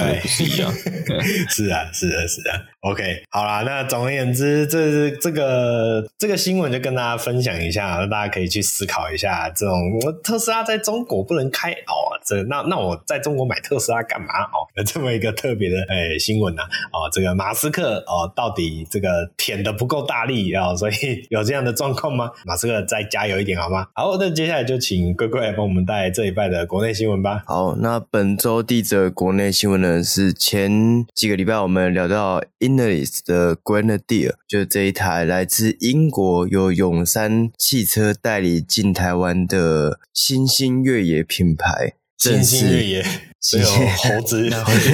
[0.00, 0.72] 对，不 是一样，
[1.48, 2.50] 是啊，是啊，是的。
[2.80, 9.78] OK，好啦，那总而言之，这是这个这个新闻就跟大家分享一下，大家可以去思考一下，这种
[10.22, 14.64] 特斯拉在中国不能开哦，这那那我在中国买特斯拉干嘛哦？
[14.76, 20.94] 有 这么一个特别的诶、欸、新闻呐、啊，哦，这个马斯克哦，到底这个舔的不够大力啊、哦，所以
[21.28, 22.30] 有这样的状况吗？
[22.46, 23.86] 马斯克再加油一点好吗？
[23.94, 27.42] 好，那接下来就请龟龟来帮我们带来这一拜的国内新闻吧。
[27.46, 32.40] 好，那本周地者国内新闻呢，是前几个礼拜我们聊到。
[32.60, 41.94] i n n e r i s 的 Grenadier 就这一台来自英国由永山汽车代理进台湾的新兴越野品牌。
[42.18, 43.04] 新兴越野，
[43.40, 44.90] 只有猴子， 猴子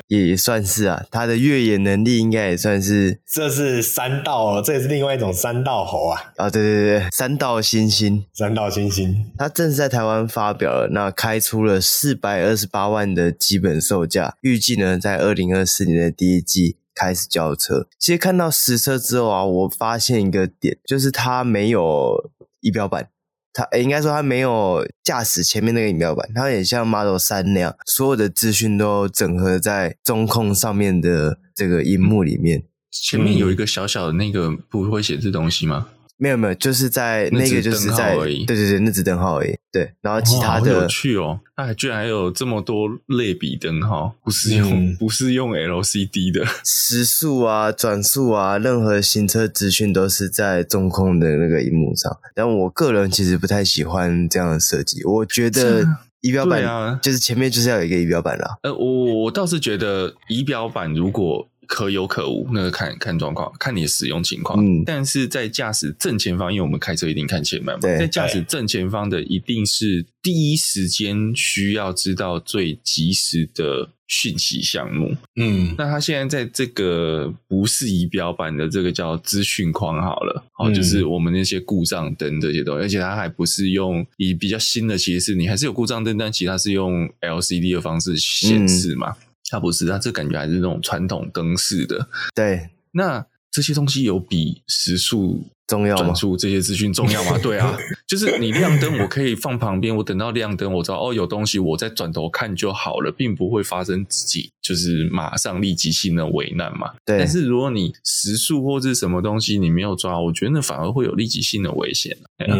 [0.18, 1.04] 也算是啊。
[1.10, 3.20] 他的越野能力应该也算是。
[3.26, 6.32] 这是三道，这也是另外一种三道猴啊！
[6.36, 17.86] 啊，对对对，三道星星，三道星星，他正式在台湾发表了，那开出了四百二十八万的基本售价，预计呢在二零二四年的第一季开始交车。
[17.98, 23.08] 其实看到实车之后啊，我发现一个点，就是它没有仪表板。
[23.52, 32.64] 它应该说它没有驾驶前面那个仪表板，它也像 Model 三那样，所有的资讯都整合在中控上面的这个荧幕里面。
[32.90, 35.88] 前面有一个小小的那个不会写字东西吗？
[36.18, 39.56] 没有没有，就是在那个就是在对对对，那只灯号而已。
[39.72, 52.16] 对，然后其他的有趣哦，它还居然还有这么多类比灯号，不是用、嗯、不是用 LCD 的 时速啊、转速啊，任何行车资讯都是在中控的那个荧幕上。
[52.34, 55.84] 但我个人其实不太喜欢这样的设计，我觉得
[56.20, 58.58] 仪表板就是前面就是要有一个仪表板啦。
[58.62, 61.48] 呃，我我倒是觉得仪表板如果。
[61.72, 64.62] 可有可无，那个看看状况，看你的使用情况。
[64.62, 75.16] 嗯，但是在驾驶正前方，因为我们开车一定看前面嘛，在驾驶正前方的一定是第一时间需要知道最及时的讯息项目。
[75.36, 89.08] 嗯，那他现在在这个不是仪表板的这个叫资讯框好了，哦、嗯，就是我们那些故障灯这些东西，而且它还不是用以比较新的，其实是你还是有故障灯，但其实它是用 LCD 的方式显示嘛。
[89.08, 92.08] 嗯它不是，它这感觉还是那种传统灯式的。
[92.34, 96.04] 对， 那这些东西有比时速重要吗？
[96.04, 97.36] 转速这些资讯重要吗？
[97.44, 97.76] 对啊，
[98.06, 106.94] 就是你亮灯，我可以放旁边，我等到亮灯，我知道哦有东西，我再转头看就好了，并不会发生自己就是马上立即性的危难嘛。
[107.04, 112.16] 对，但是如果你时速或是什么东西你没有抓，我觉得那反而会有立即性的危险。
[112.38, 112.56] 嗯，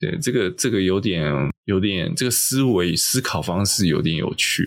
[0.00, 1.32] 对，这个这个有点
[1.66, 4.66] 有点这个思维思考方式有点有趣。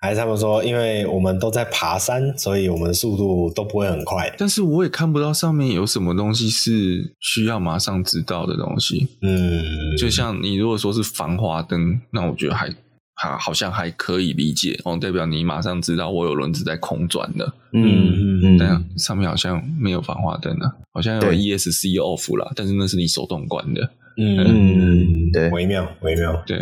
[0.00, 4.34] 还是他们说，因为我们都在爬山，所以我们速度都不会很快。
[4.38, 9.06] 但是我也看不到上面有什么东西是需要马上知道的东西。
[9.20, 9.62] 嗯，
[9.98, 12.74] 就像你如果说是防滑灯，那我觉得还
[13.14, 17.52] 还好像还可以理解哦，代表你马上知道我有轮子在空转的。
[17.74, 23.82] 嗯嗯嗯，但上面好像没有防滑灯啊，好像有 ESC off 啦，但是那是你手动关的。
[24.16, 26.58] 嗯嗯，对，微妙微妙，对。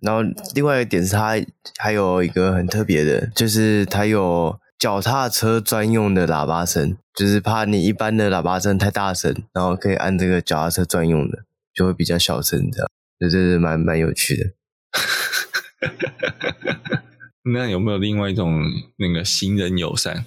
[0.00, 0.22] 然后
[0.54, 1.34] 另外一个点是，它
[1.78, 11.40] 还有一个很特别的，就是它有脚踏车专用的喇叭声，就是怕你一般的喇叭声太大声，然后可以按这个脚踏车专用的，
[11.74, 12.88] 就会比较小声，这样，
[13.18, 14.50] 这是蛮蛮有趣的。
[17.52, 18.62] 那有没有另外一种
[18.96, 20.24] 那个行人友善？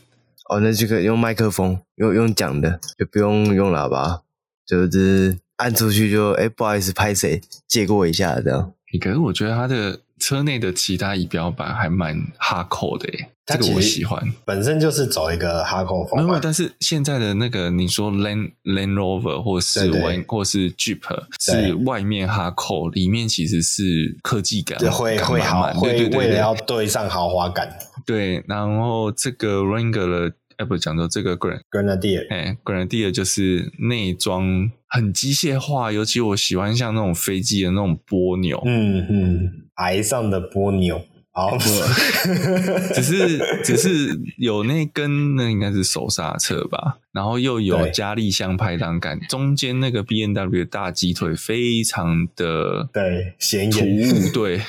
[0.50, 4.22] 哦，那就可以用麦克风，用用讲的，就不用用喇叭，
[4.66, 8.74] 就是按出去就哎，不好意思，拍谁借过一下这样。
[9.00, 13.30] 可是我觉得它的车内的其他仪表板还蛮哈扣的诶。
[13.46, 16.26] 这个我喜欢，本身就是走一个哈扣风。
[16.26, 21.02] 没有，但是现在的那个你说 Land Land Rover 或是对或是 Jeep
[21.42, 27.78] 是外面哈扣，里面其实是科技感，会会好，会为了要对上豪华感。
[28.06, 41.02] 对，然后这个 Wrangler 哎，不讲到这个 Gran Grenadier，哎，Grenadier 就是内装很机械化，尤其我喜欢像那种飞机的那种波钮，嗯嗯，台上的波钮。
[41.36, 41.58] 好，
[42.94, 47.00] 只是只是有那根，那应该是手刹车吧。
[47.12, 54.60] 然后又有加力箱排档杆，中间那个 B N W 大鸡腿非常的对显眼， 对，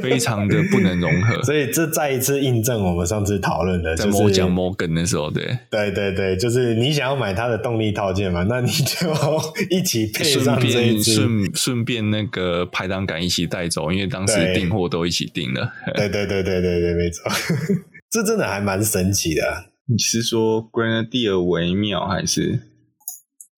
[0.00, 1.42] 非常的不能融合。
[1.42, 9.08] 所以这再一次印证我们上次讨论的，在摩讲摩根的时候，对，对对对，就是你想要买它的动力套件嘛，那你就
[9.70, 15.72] 一起配上这一支，顺顺便那个排档杆一起带走，因为当时订货都一起订了。
[15.94, 17.24] 对对对对对对，没错，
[18.10, 19.42] 这真的还蛮神奇的。
[19.88, 22.60] 你是说 Grenadier 微妙还是？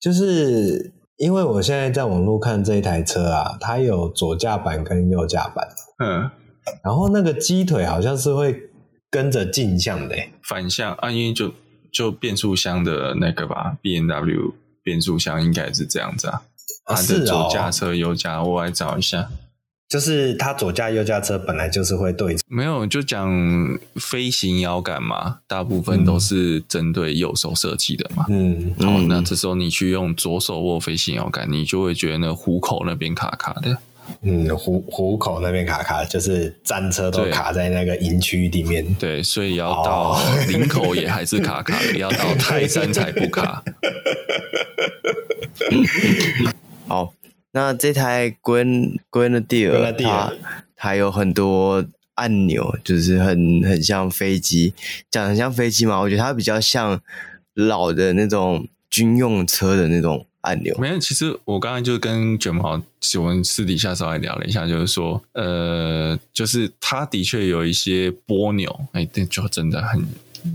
[0.01, 5.66] 就是因为我现在在网络看这一台车啊，它有左驾版跟右驾版，
[6.05, 6.31] 嗯，
[6.85, 8.55] 然后那个鸡腿好像是会
[9.11, 11.53] 跟着镜像的，反向啊，因为就
[11.91, 16.43] 就变速箱的那个吧，B N W 变速箱应该是这样子啊，
[16.87, 19.31] 它的左驾车、右驾，我来找一下。
[19.89, 23.26] 就是它左驾右驾车本来就是会对，没有就讲
[23.97, 28.26] 飞行摇杆嘛，大部分都是针对右手设计的嘛。
[28.28, 33.78] 嗯，好，那这时候你去用左手握飞行摇杆，你就会觉得那虎口那边卡卡的。
[34.20, 38.84] 嗯，虎虎口那边卡卡，就是战车都卡在那个营区里面。
[38.97, 43.64] 对，所以要到林口也还是卡卡的，要到泰山才不卡。
[46.86, 47.14] 好。
[47.53, 50.32] 那这台 Grenadier 它
[50.76, 51.84] 它有很多
[52.14, 54.74] 按钮，就是很很像飞机，
[55.11, 55.99] 讲很像飞机嘛。
[55.99, 57.01] 我觉得它比较像
[57.55, 60.76] 老的那种军用车的那种按钮。
[60.78, 62.80] 没有，其实我刚才就跟卷毛
[63.18, 70.07] 我们私底下稍微聊了一下，就是说，呃，就是它的确有一些波钮，哎，这就真的很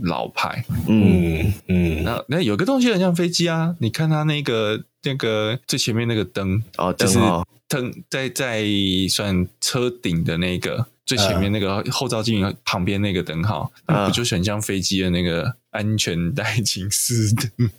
[0.04, 0.64] 老派。
[0.88, 4.84] 嗯嗯，那那有个东西很像飞机啊，你看它那个。
[5.04, 7.20] 那个最前面那个灯哦，就是
[7.68, 8.66] 灯在在
[9.10, 17.70] 算车顶的那个最前面那个后照镜旁边那个灯号，不就很像飞机的那个安全带警示灯？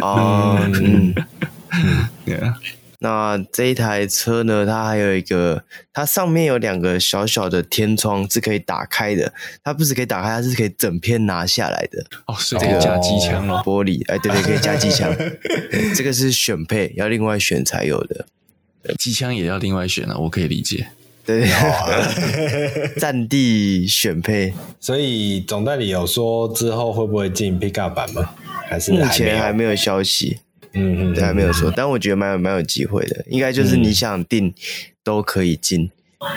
[0.00, 1.14] 哦，嗯，
[2.24, 2.40] 对。
[3.00, 9.32] 那这一台车呢，它还有一个，它上面有两个小小的天窗是可以打开的。
[9.62, 12.04] 它不是可以打开，它是可以整片拿下来的。
[12.26, 15.14] 哦，是这个加机枪哦，玻璃，哎，对对，可以加机枪。
[15.94, 18.26] 这个是选配，要另外选才有的。
[18.98, 20.88] 机枪也要另外选啊，我可以理解。
[21.24, 21.46] 对，
[22.98, 24.54] 战地选配。
[24.80, 28.30] 所以总代理有说之后会不会进 Pickup 版吗？
[28.68, 30.38] 还是目前还没有消息。
[30.72, 34.52] 嗯嗯，对，还没有说，但我觉得蛮有蛮有机会的，应该就是你想订
[35.02, 35.90] 都可以进，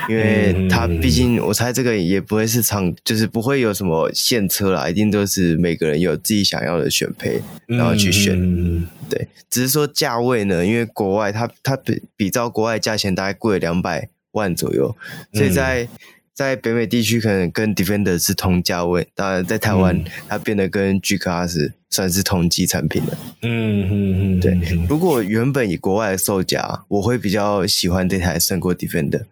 [0.08, 8.34] 因为它毕竟我猜这个也不会是长，就是不会有什么现车啦，一定都是每个人有自己想要的选配，然后去选。
[8.38, 14.96] 嗯，对，只是说价位呢，因为国外它它比比照国外价钱大概贵了两百万左右，
[15.32, 15.88] 所以在。
[16.34, 23.18] 在北美地区可能跟 Defender 是同价位，当然在台湾它变得跟 G Class 算是同级产品了。
[23.42, 24.58] 嗯嗯嗯，对。
[24.88, 29.24] 如果原本以国外的售价，我会比较喜欢这台胜过 Defender，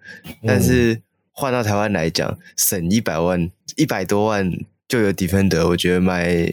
[0.47, 1.01] 但是
[1.33, 4.53] 换到台湾来讲，省一百万一百多万
[4.87, 6.53] 就有 Defender，我觉得买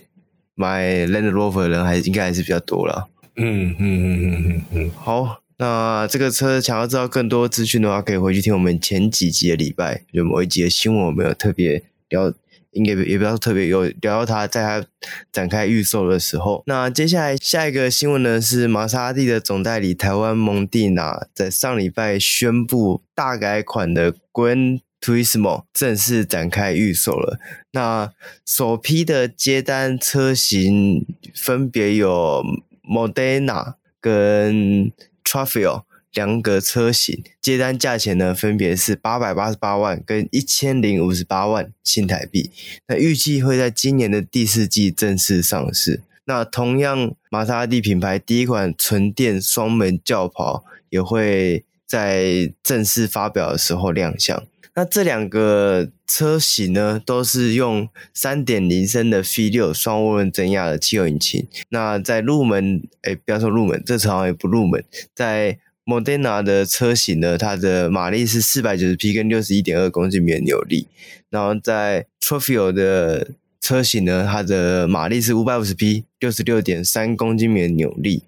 [0.55, 3.09] 买 Land Rover 的人还应该还是比较多了。
[3.35, 5.41] 嗯嗯嗯嗯嗯嗯，好。
[5.57, 12.31] 那这个车想要知道更多资讯的话，可以回去听我们前几集的礼拜，有某一集的新闻我们有特别聊，
[12.71, 14.87] 应该也不要特别有聊到它，在它
[15.31, 16.63] 展开预售的时候。
[16.67, 27.39] 那接下来下一个新闻呢，是玛莎拉蒂的总代理台湾蒙蒂娜在上礼拜宣布大改款的 Gran Turismo 正式展开预售了。
[27.71, 28.11] 那
[28.45, 31.03] 首批的接单车型
[31.33, 32.43] 分别有
[32.83, 34.91] Modena 跟
[35.27, 42.49] Traffic 两个车型接单价钱呢，分别是八百八十八万跟一千零五十八万新台币。
[42.87, 46.01] 那预计会在今年的第四季正式上市。
[46.23, 54.41] 那同样，玛莎拉蒂品牌第一款纯电双门轿跑也会在正式发表的时候亮相。
[54.77, 61.47] 那这两个车型呢，都是用三点零升的 V 六双涡轮增压的汽油引擎。
[61.69, 64.85] 那在入门，哎，不要说入门，这车好像也不入门。
[65.15, 70.87] 在 Modena 的车型呢，它的马力是四百九十匹跟六十一点二公斤米的扭力。
[71.31, 78.21] 然后在 Trofeo 的车型呢，它的马力是五百五十匹，六十六点三公斤米的扭力。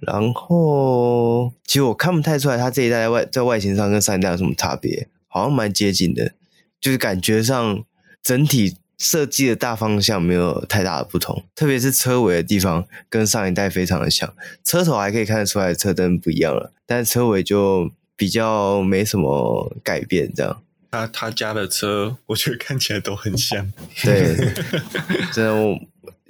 [0.00, 6.32] 然后，其实我看不太出来，它这一代外在外形上跟上一代有什么差别，好像蛮接近的，
[6.78, 7.82] 就是感觉上
[8.22, 20.62] 整体设计的大方向没有太大的不同，特别是车尾的地方跟上一代非常的像，车头还可以看得出来车灯不一样了，但是车尾就比较没什么改变，这样。
[20.90, 23.72] 他他家的车，我觉得看起来都很像，
[24.04, 24.36] 对，
[25.32, 25.80] 真的。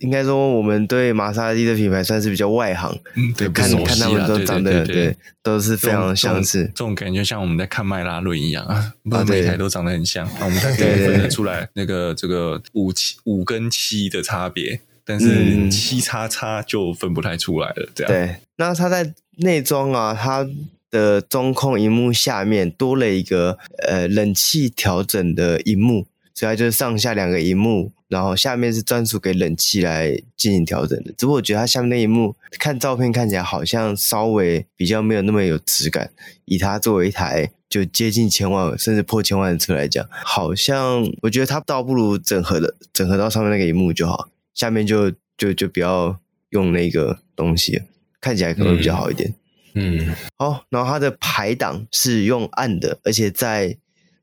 [0.02, 6.64] 应该说，我们对玛莎拉蒂的品牌算是比较外行，嗯，对，看看他们都长得对，都是非常相似。
[6.74, 17.88] 这种感觉像我们在看迈拉伦一样啊，每台都长得很像，那我们才可以分得出来那个这个五七五跟七的差别，但是七叉叉就分不太出来了。
[17.94, 18.36] 这样，对。
[18.56, 20.46] 那它在内装啊，它
[20.90, 27.92] 的中控荧幕下面多了一个呃冷气调整的荧幕，所以它就是上下两个荧幕。
[28.08, 36.10] 然后下面是专属给冷气来进行调整的，只不过我觉得它下面那一幕看照片看起来好像稍微比较没有那么有质感。
[36.44, 46.20] 以它作为一台就接近千万甚至破千万的车来讲，好像我觉得它倒不如整合的整合到上面那个荧幕就好，下面就就就不要
[46.50, 47.80] 用那个东西，
[48.20, 49.34] 看起来可能会比较好一点。
[49.72, 53.78] 嗯，嗯好，然后它的排档是用按的，而且在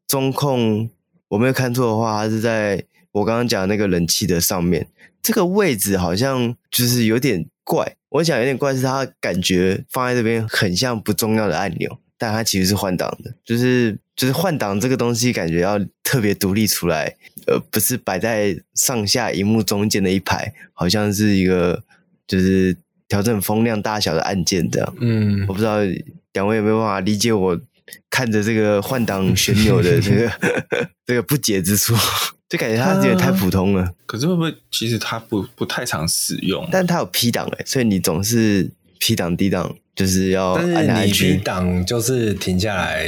[0.07, 0.91] 中控
[1.29, 2.83] 我没有看错的话，它是在。
[3.11, 4.87] 我刚刚讲的那个冷气的上面，
[5.19, 7.95] 这个位置好像就是有点怪。
[8.09, 13.33] 我想有点怪是它感觉放在这边很像不重要的按钮，但它其实是换挡的。
[13.43, 17.15] 就是就是换挡这个东西感觉要特别独立出来，
[17.47, 21.83] 呃，不是摆在上下荧幕中间的一排，好像是一个
[22.27, 22.77] 就是
[23.07, 24.95] 调整风量大小的按键这样。
[24.99, 25.79] 嗯，我不知道
[26.33, 27.59] 两位有没有办法理解我
[28.09, 30.31] 看着这个换挡旋钮的 这个
[31.05, 31.95] 这个不解之处。
[32.49, 36.67] 就感觉它有点太普通了，可是会不会其实它不不太常使用？
[36.71, 38.67] 但它有 P 档哎，所以你总是
[38.97, 40.83] P 档 D 档，就是要按下去。
[40.87, 43.07] 但是你 P 档就是停下来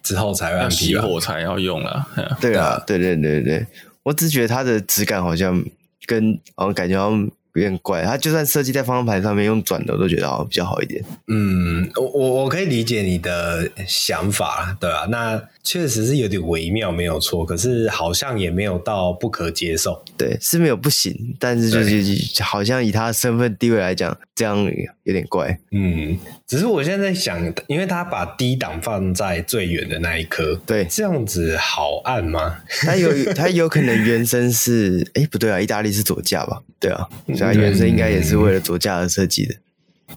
[0.00, 2.06] 之后才会按 P 熄火才要用了。
[2.40, 3.66] 对啊，对对对对，
[4.04, 5.60] 我只觉得它的质感好像
[6.06, 7.28] 跟好像感觉好像。
[7.58, 11.04] 有点怪，它就算设计在方向盘上面用转的，我都觉得好比较好一点。
[11.26, 17.44] 嗯，我我我可以理解你的想法，对啊，那确实是有点微妙，没有错。
[17.44, 20.02] 可是好像也没有到不可接受。
[20.16, 24.64] 对，是没有不行，但是就是好像以他的身份地位来讲，这样
[25.02, 25.58] 有点怪。
[25.72, 26.16] 嗯，
[26.46, 32.60] 只是我现在在想，因为他把低档放在最远的那一颗，对，这样子好按吗？
[32.80, 36.62] 他有他有可能原生是，哎，不对啊，意大利是左驾吧？
[36.80, 37.06] 对啊。
[37.26, 39.54] 所以他原生应该也是为了左驾而设计的，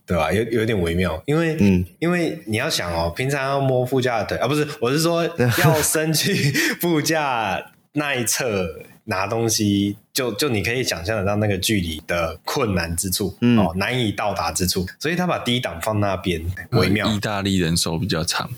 [0.05, 0.31] 对吧？
[0.31, 5.23] 有有点微妙，因为嗯，因为你要想哦，平常要摸副驾的腿啊，不是，我是说
[5.63, 6.33] 要伸去
[6.81, 7.61] 副驾
[7.93, 8.67] 那一侧
[9.05, 17.07] 拿东西，就就你可以想象得到那个距离的困难之处，嗯、哦，难以到达之处，所以他把低档放那边，微妙。
[17.07, 18.49] 意大利人手比较长。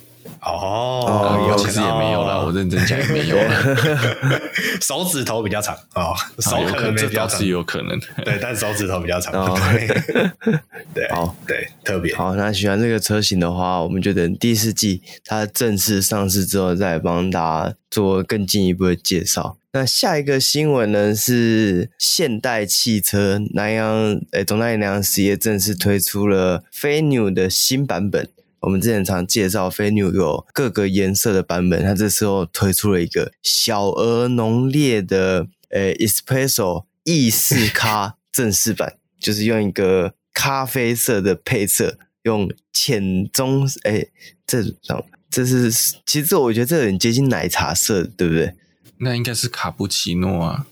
[0.45, 3.77] 哦，其实也没有了，我认真讲也没有了。
[4.81, 7.97] 手指头比较长哦，手可能没比较长，是有可能。
[8.25, 9.33] 对，但手指头比较长。
[10.93, 12.35] 对，好，对，特别好。
[12.35, 19.57] 那喜欢这个车型的话，我们就等第四季它正式上市之后，再帮大家做更进一步的介绍。
[19.71, 28.27] 那下一个新闻呢，是现代汽车南洋诶，总代南洋实业正式推出了飞牛的新版本。
[28.63, 44.11] 我们之前常介绍飞牛有各个颜色的版本，它这时候推出了一个小而浓烈的呃 Espresso 意式咖正式版，就是用一个咖啡色的配色，用浅棕诶
[44.47, 45.69] 这种这是
[46.05, 48.53] 其实我觉得这很接近奶茶色，对不对？
[48.99, 50.65] 那应该是卡布奇诺啊，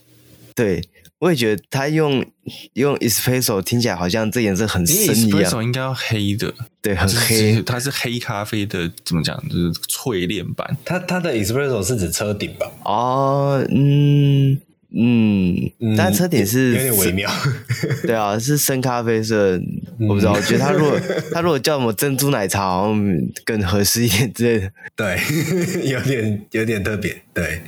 [0.54, 0.88] 对。
[1.22, 2.24] 我也觉得他用
[2.72, 5.44] 用 espresso 听起来好像这颜色很深一样。
[5.44, 7.62] espresso 应该要黑的，对，很黑。
[7.62, 9.40] 它是黑咖啡的，怎么讲？
[9.48, 10.76] 就是淬炼版。
[10.84, 12.68] 它它的 espresso 是指车顶吧？
[12.84, 14.60] 哦，嗯
[14.90, 17.30] 嗯，但车顶是有点微妙。
[18.02, 19.60] 对啊，是深咖啡色，
[20.00, 20.32] 我不知道。
[20.32, 21.00] 我觉得它如果
[21.32, 24.72] 它如果叫什么珍珠奶茶，好像更合适一点之类的。
[24.96, 25.20] 对，
[25.88, 27.62] 有点有点特别，对。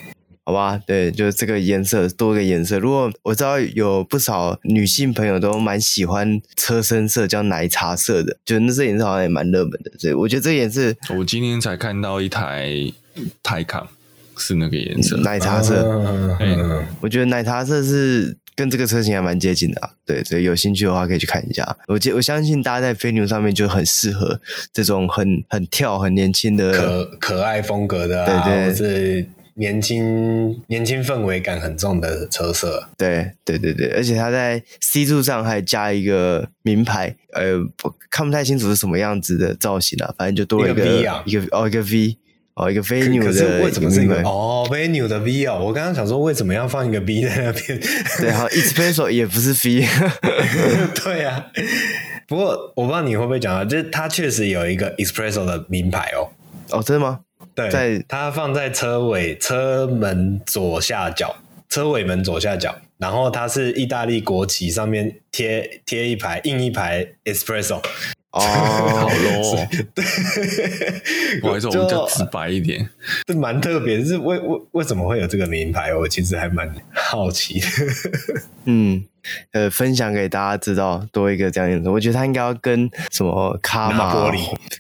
[0.47, 2.79] 好吧，对，就是这个颜色，多个颜色。
[2.79, 9.91] 如果我知道有不少女性朋友都蛮喜欢车身色，叫奶茶色的，就那这颜色好像也蛮热门的。
[9.99, 12.69] 所以我觉得这颜色，我今天才看到一台
[13.43, 13.87] Taycan，
[14.37, 15.83] 是那个颜色，奶茶色。
[15.83, 19.93] 嗯嗯，我觉得奶茶色是跟这个车型还蛮接近的啊。
[20.05, 21.75] 对，所以有兴趣的话可以去看一下。
[21.87, 24.39] 我我相信大家在飞牛上面就很适合
[24.75, 29.27] 这种很很跳、很年轻的可可爱风格的、啊，对对，是。
[29.57, 37.61] 年轻年轻氛围感很重的车色，对对对对，而且它在 C 柱上还加一个名牌，呃，
[38.11, 42.17] 看不太清楚是什么样子的造型啊，反正就多了一个，一个 V 啊，一个哦一个 V
[42.55, 45.59] 哦一个飞牛的，可是为什么是一个哦飞牛的 V 哦？
[45.65, 47.81] 我刚刚想说为什么要放一个 V 在那边？
[48.21, 49.87] 对，好，Espresso 也不是 V，
[51.05, 51.47] 对啊。
[52.27, 56.31] 不过我不知道你会不会讲啊，就是它确实有一个 Espresso 的名牌哦。
[56.71, 57.21] 哦，真的吗？
[57.55, 61.37] 对，在它放在车尾车门左下角，
[61.69, 67.81] 车尾门左下角，然后它是意大利国旗，上面贴贴一排印一排 espresso。
[68.35, 69.67] 哦， 好 low。
[69.95, 70.05] 对，
[71.41, 72.89] 不好意思，我们就直白一点，
[73.27, 75.95] 这蛮特别，是为为为什么会有这个名牌？
[75.95, 77.67] 我其实还蛮好奇的。
[78.67, 79.05] 嗯。
[79.53, 84.31] 呃，分享给大家知道，多一个这样子，我觉得他应该要跟什么卡玛，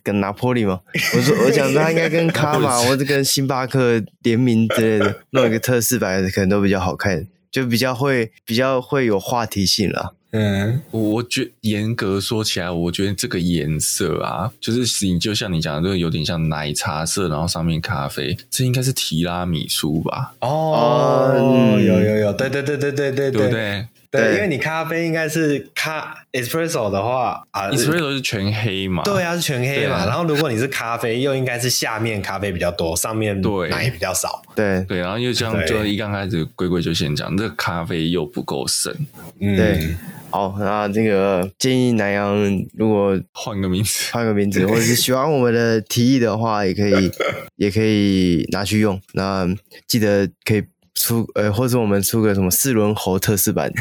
[0.03, 0.81] 跟拿坡里吗？
[1.17, 10.13] 我说， 我讲他应该跟卡玛或者跟星巴克联名之类的，弄一个特仕版，可能都比较好看，就比较会比较会有话题性啦。
[10.37, 20.35] 嗯，我觉严格说起来，我觉得这个颜色啊，就是你就像你讲的，这个有点像奶茶色，然后上面咖啡，这应该是提拉米苏吧？
[20.41, 23.87] 哦，嗯、有有有，对对对对对对对，对不对？
[24.17, 29.03] 对，因为你咖啡应该是咖 espresso 的话啊，espresso 是全黑嘛？
[29.03, 30.07] 对啊，是全黑嘛。
[30.07, 34.41] 然后如果你是咖啡，又应该是下面咖啡比较多，上面奶比较少。
[34.55, 38.97] 对对，然后又这样，就一刚开始龟龟就先讲，这个咖啡又不够深。
[39.41, 39.97] 嗯，对。
[40.31, 42.37] 好，那这个建议南阳
[42.75, 47.11] 如果换个名字，换个名字，或者是喜欢我们的提议的话，也可以，
[47.57, 49.01] 也可以拿去用。
[49.15, 49.45] 那
[49.89, 50.63] 记得可以。
[50.95, 53.73] 出呃，或者我们出个什么四轮猴特仕版，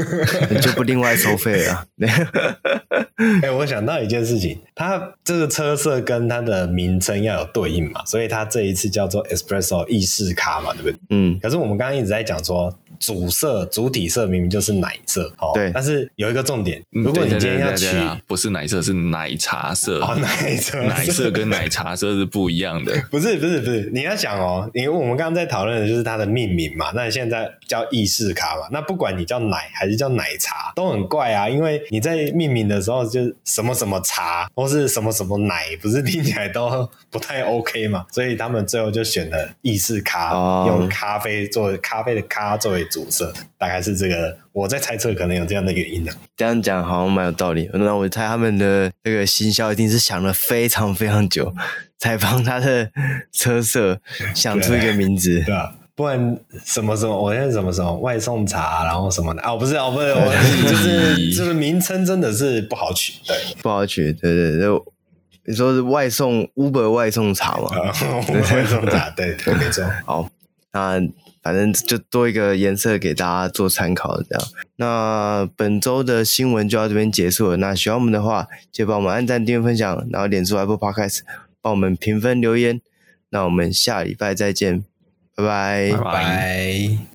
[0.60, 1.86] 就不另外收费了。
[3.16, 10.96] 哎、欸，我想到一件事情，它这个车色跟它的名称要有对应嘛，所以它这一次叫做 Espresso 意式咖嘛，对不对？
[11.10, 11.38] 嗯。
[11.40, 12.76] 可是我们刚刚一直在讲说。
[13.02, 17.86] 主色主体色明明就是奶色，哦，对，但是有一个重点，如果你今天要取，
[18.28, 42.82] 不是奶色，是奶茶色，哦，奶色， 奶色跟奶茶色是不一样的， 不是，不是，不是，你要想哦，因为我们刚刚在讨论的就是它的命名嘛，那现在叫意式咖嘛，那不管你叫奶还是叫奶茶，都很怪啊，因为你在命名的时候就什么什么茶或是什么什么奶，不是听起来都不太 OK 嘛，所以他们最后就选了意式咖，哦，用咖啡作为咖啡的咖作为。
[42.92, 46.14] 主色大概是这个，我在猜测可能有这样的原因啊。
[46.36, 47.70] 这样讲好像蛮有道理。
[47.72, 51.54] 那我猜他们的这个行销一定是想了非常非常久，
[51.96, 52.90] 才帮他的
[53.32, 53.98] 车色
[54.34, 55.74] 想出一个名字，对吧？
[55.94, 60.32] 不然什么什么，我现在什么什么外送茶，然后什么的啊，不是啊，不是，我
[60.68, 64.82] 就是就是名称真的是不好取，对，不好取，对对对。
[65.44, 67.68] 你说是外送 Uber 外送茶吗？
[68.50, 69.84] 外送茶，对对，没错。
[70.06, 70.28] 好，
[70.72, 71.00] 那。
[71.42, 74.48] 反正就多一个颜色给大家做参考，这样。
[74.76, 77.56] 那本周的新闻就到这边结束了。
[77.56, 81.22] 那喜欢我们的话，就帮我们按赞、订阅、分享，然后点出 Apple Podcast，
[81.60, 82.80] 帮我们评分留言。
[83.30, 84.84] 那我们下礼拜再见，
[85.36, 87.11] 拜拜，拜拜。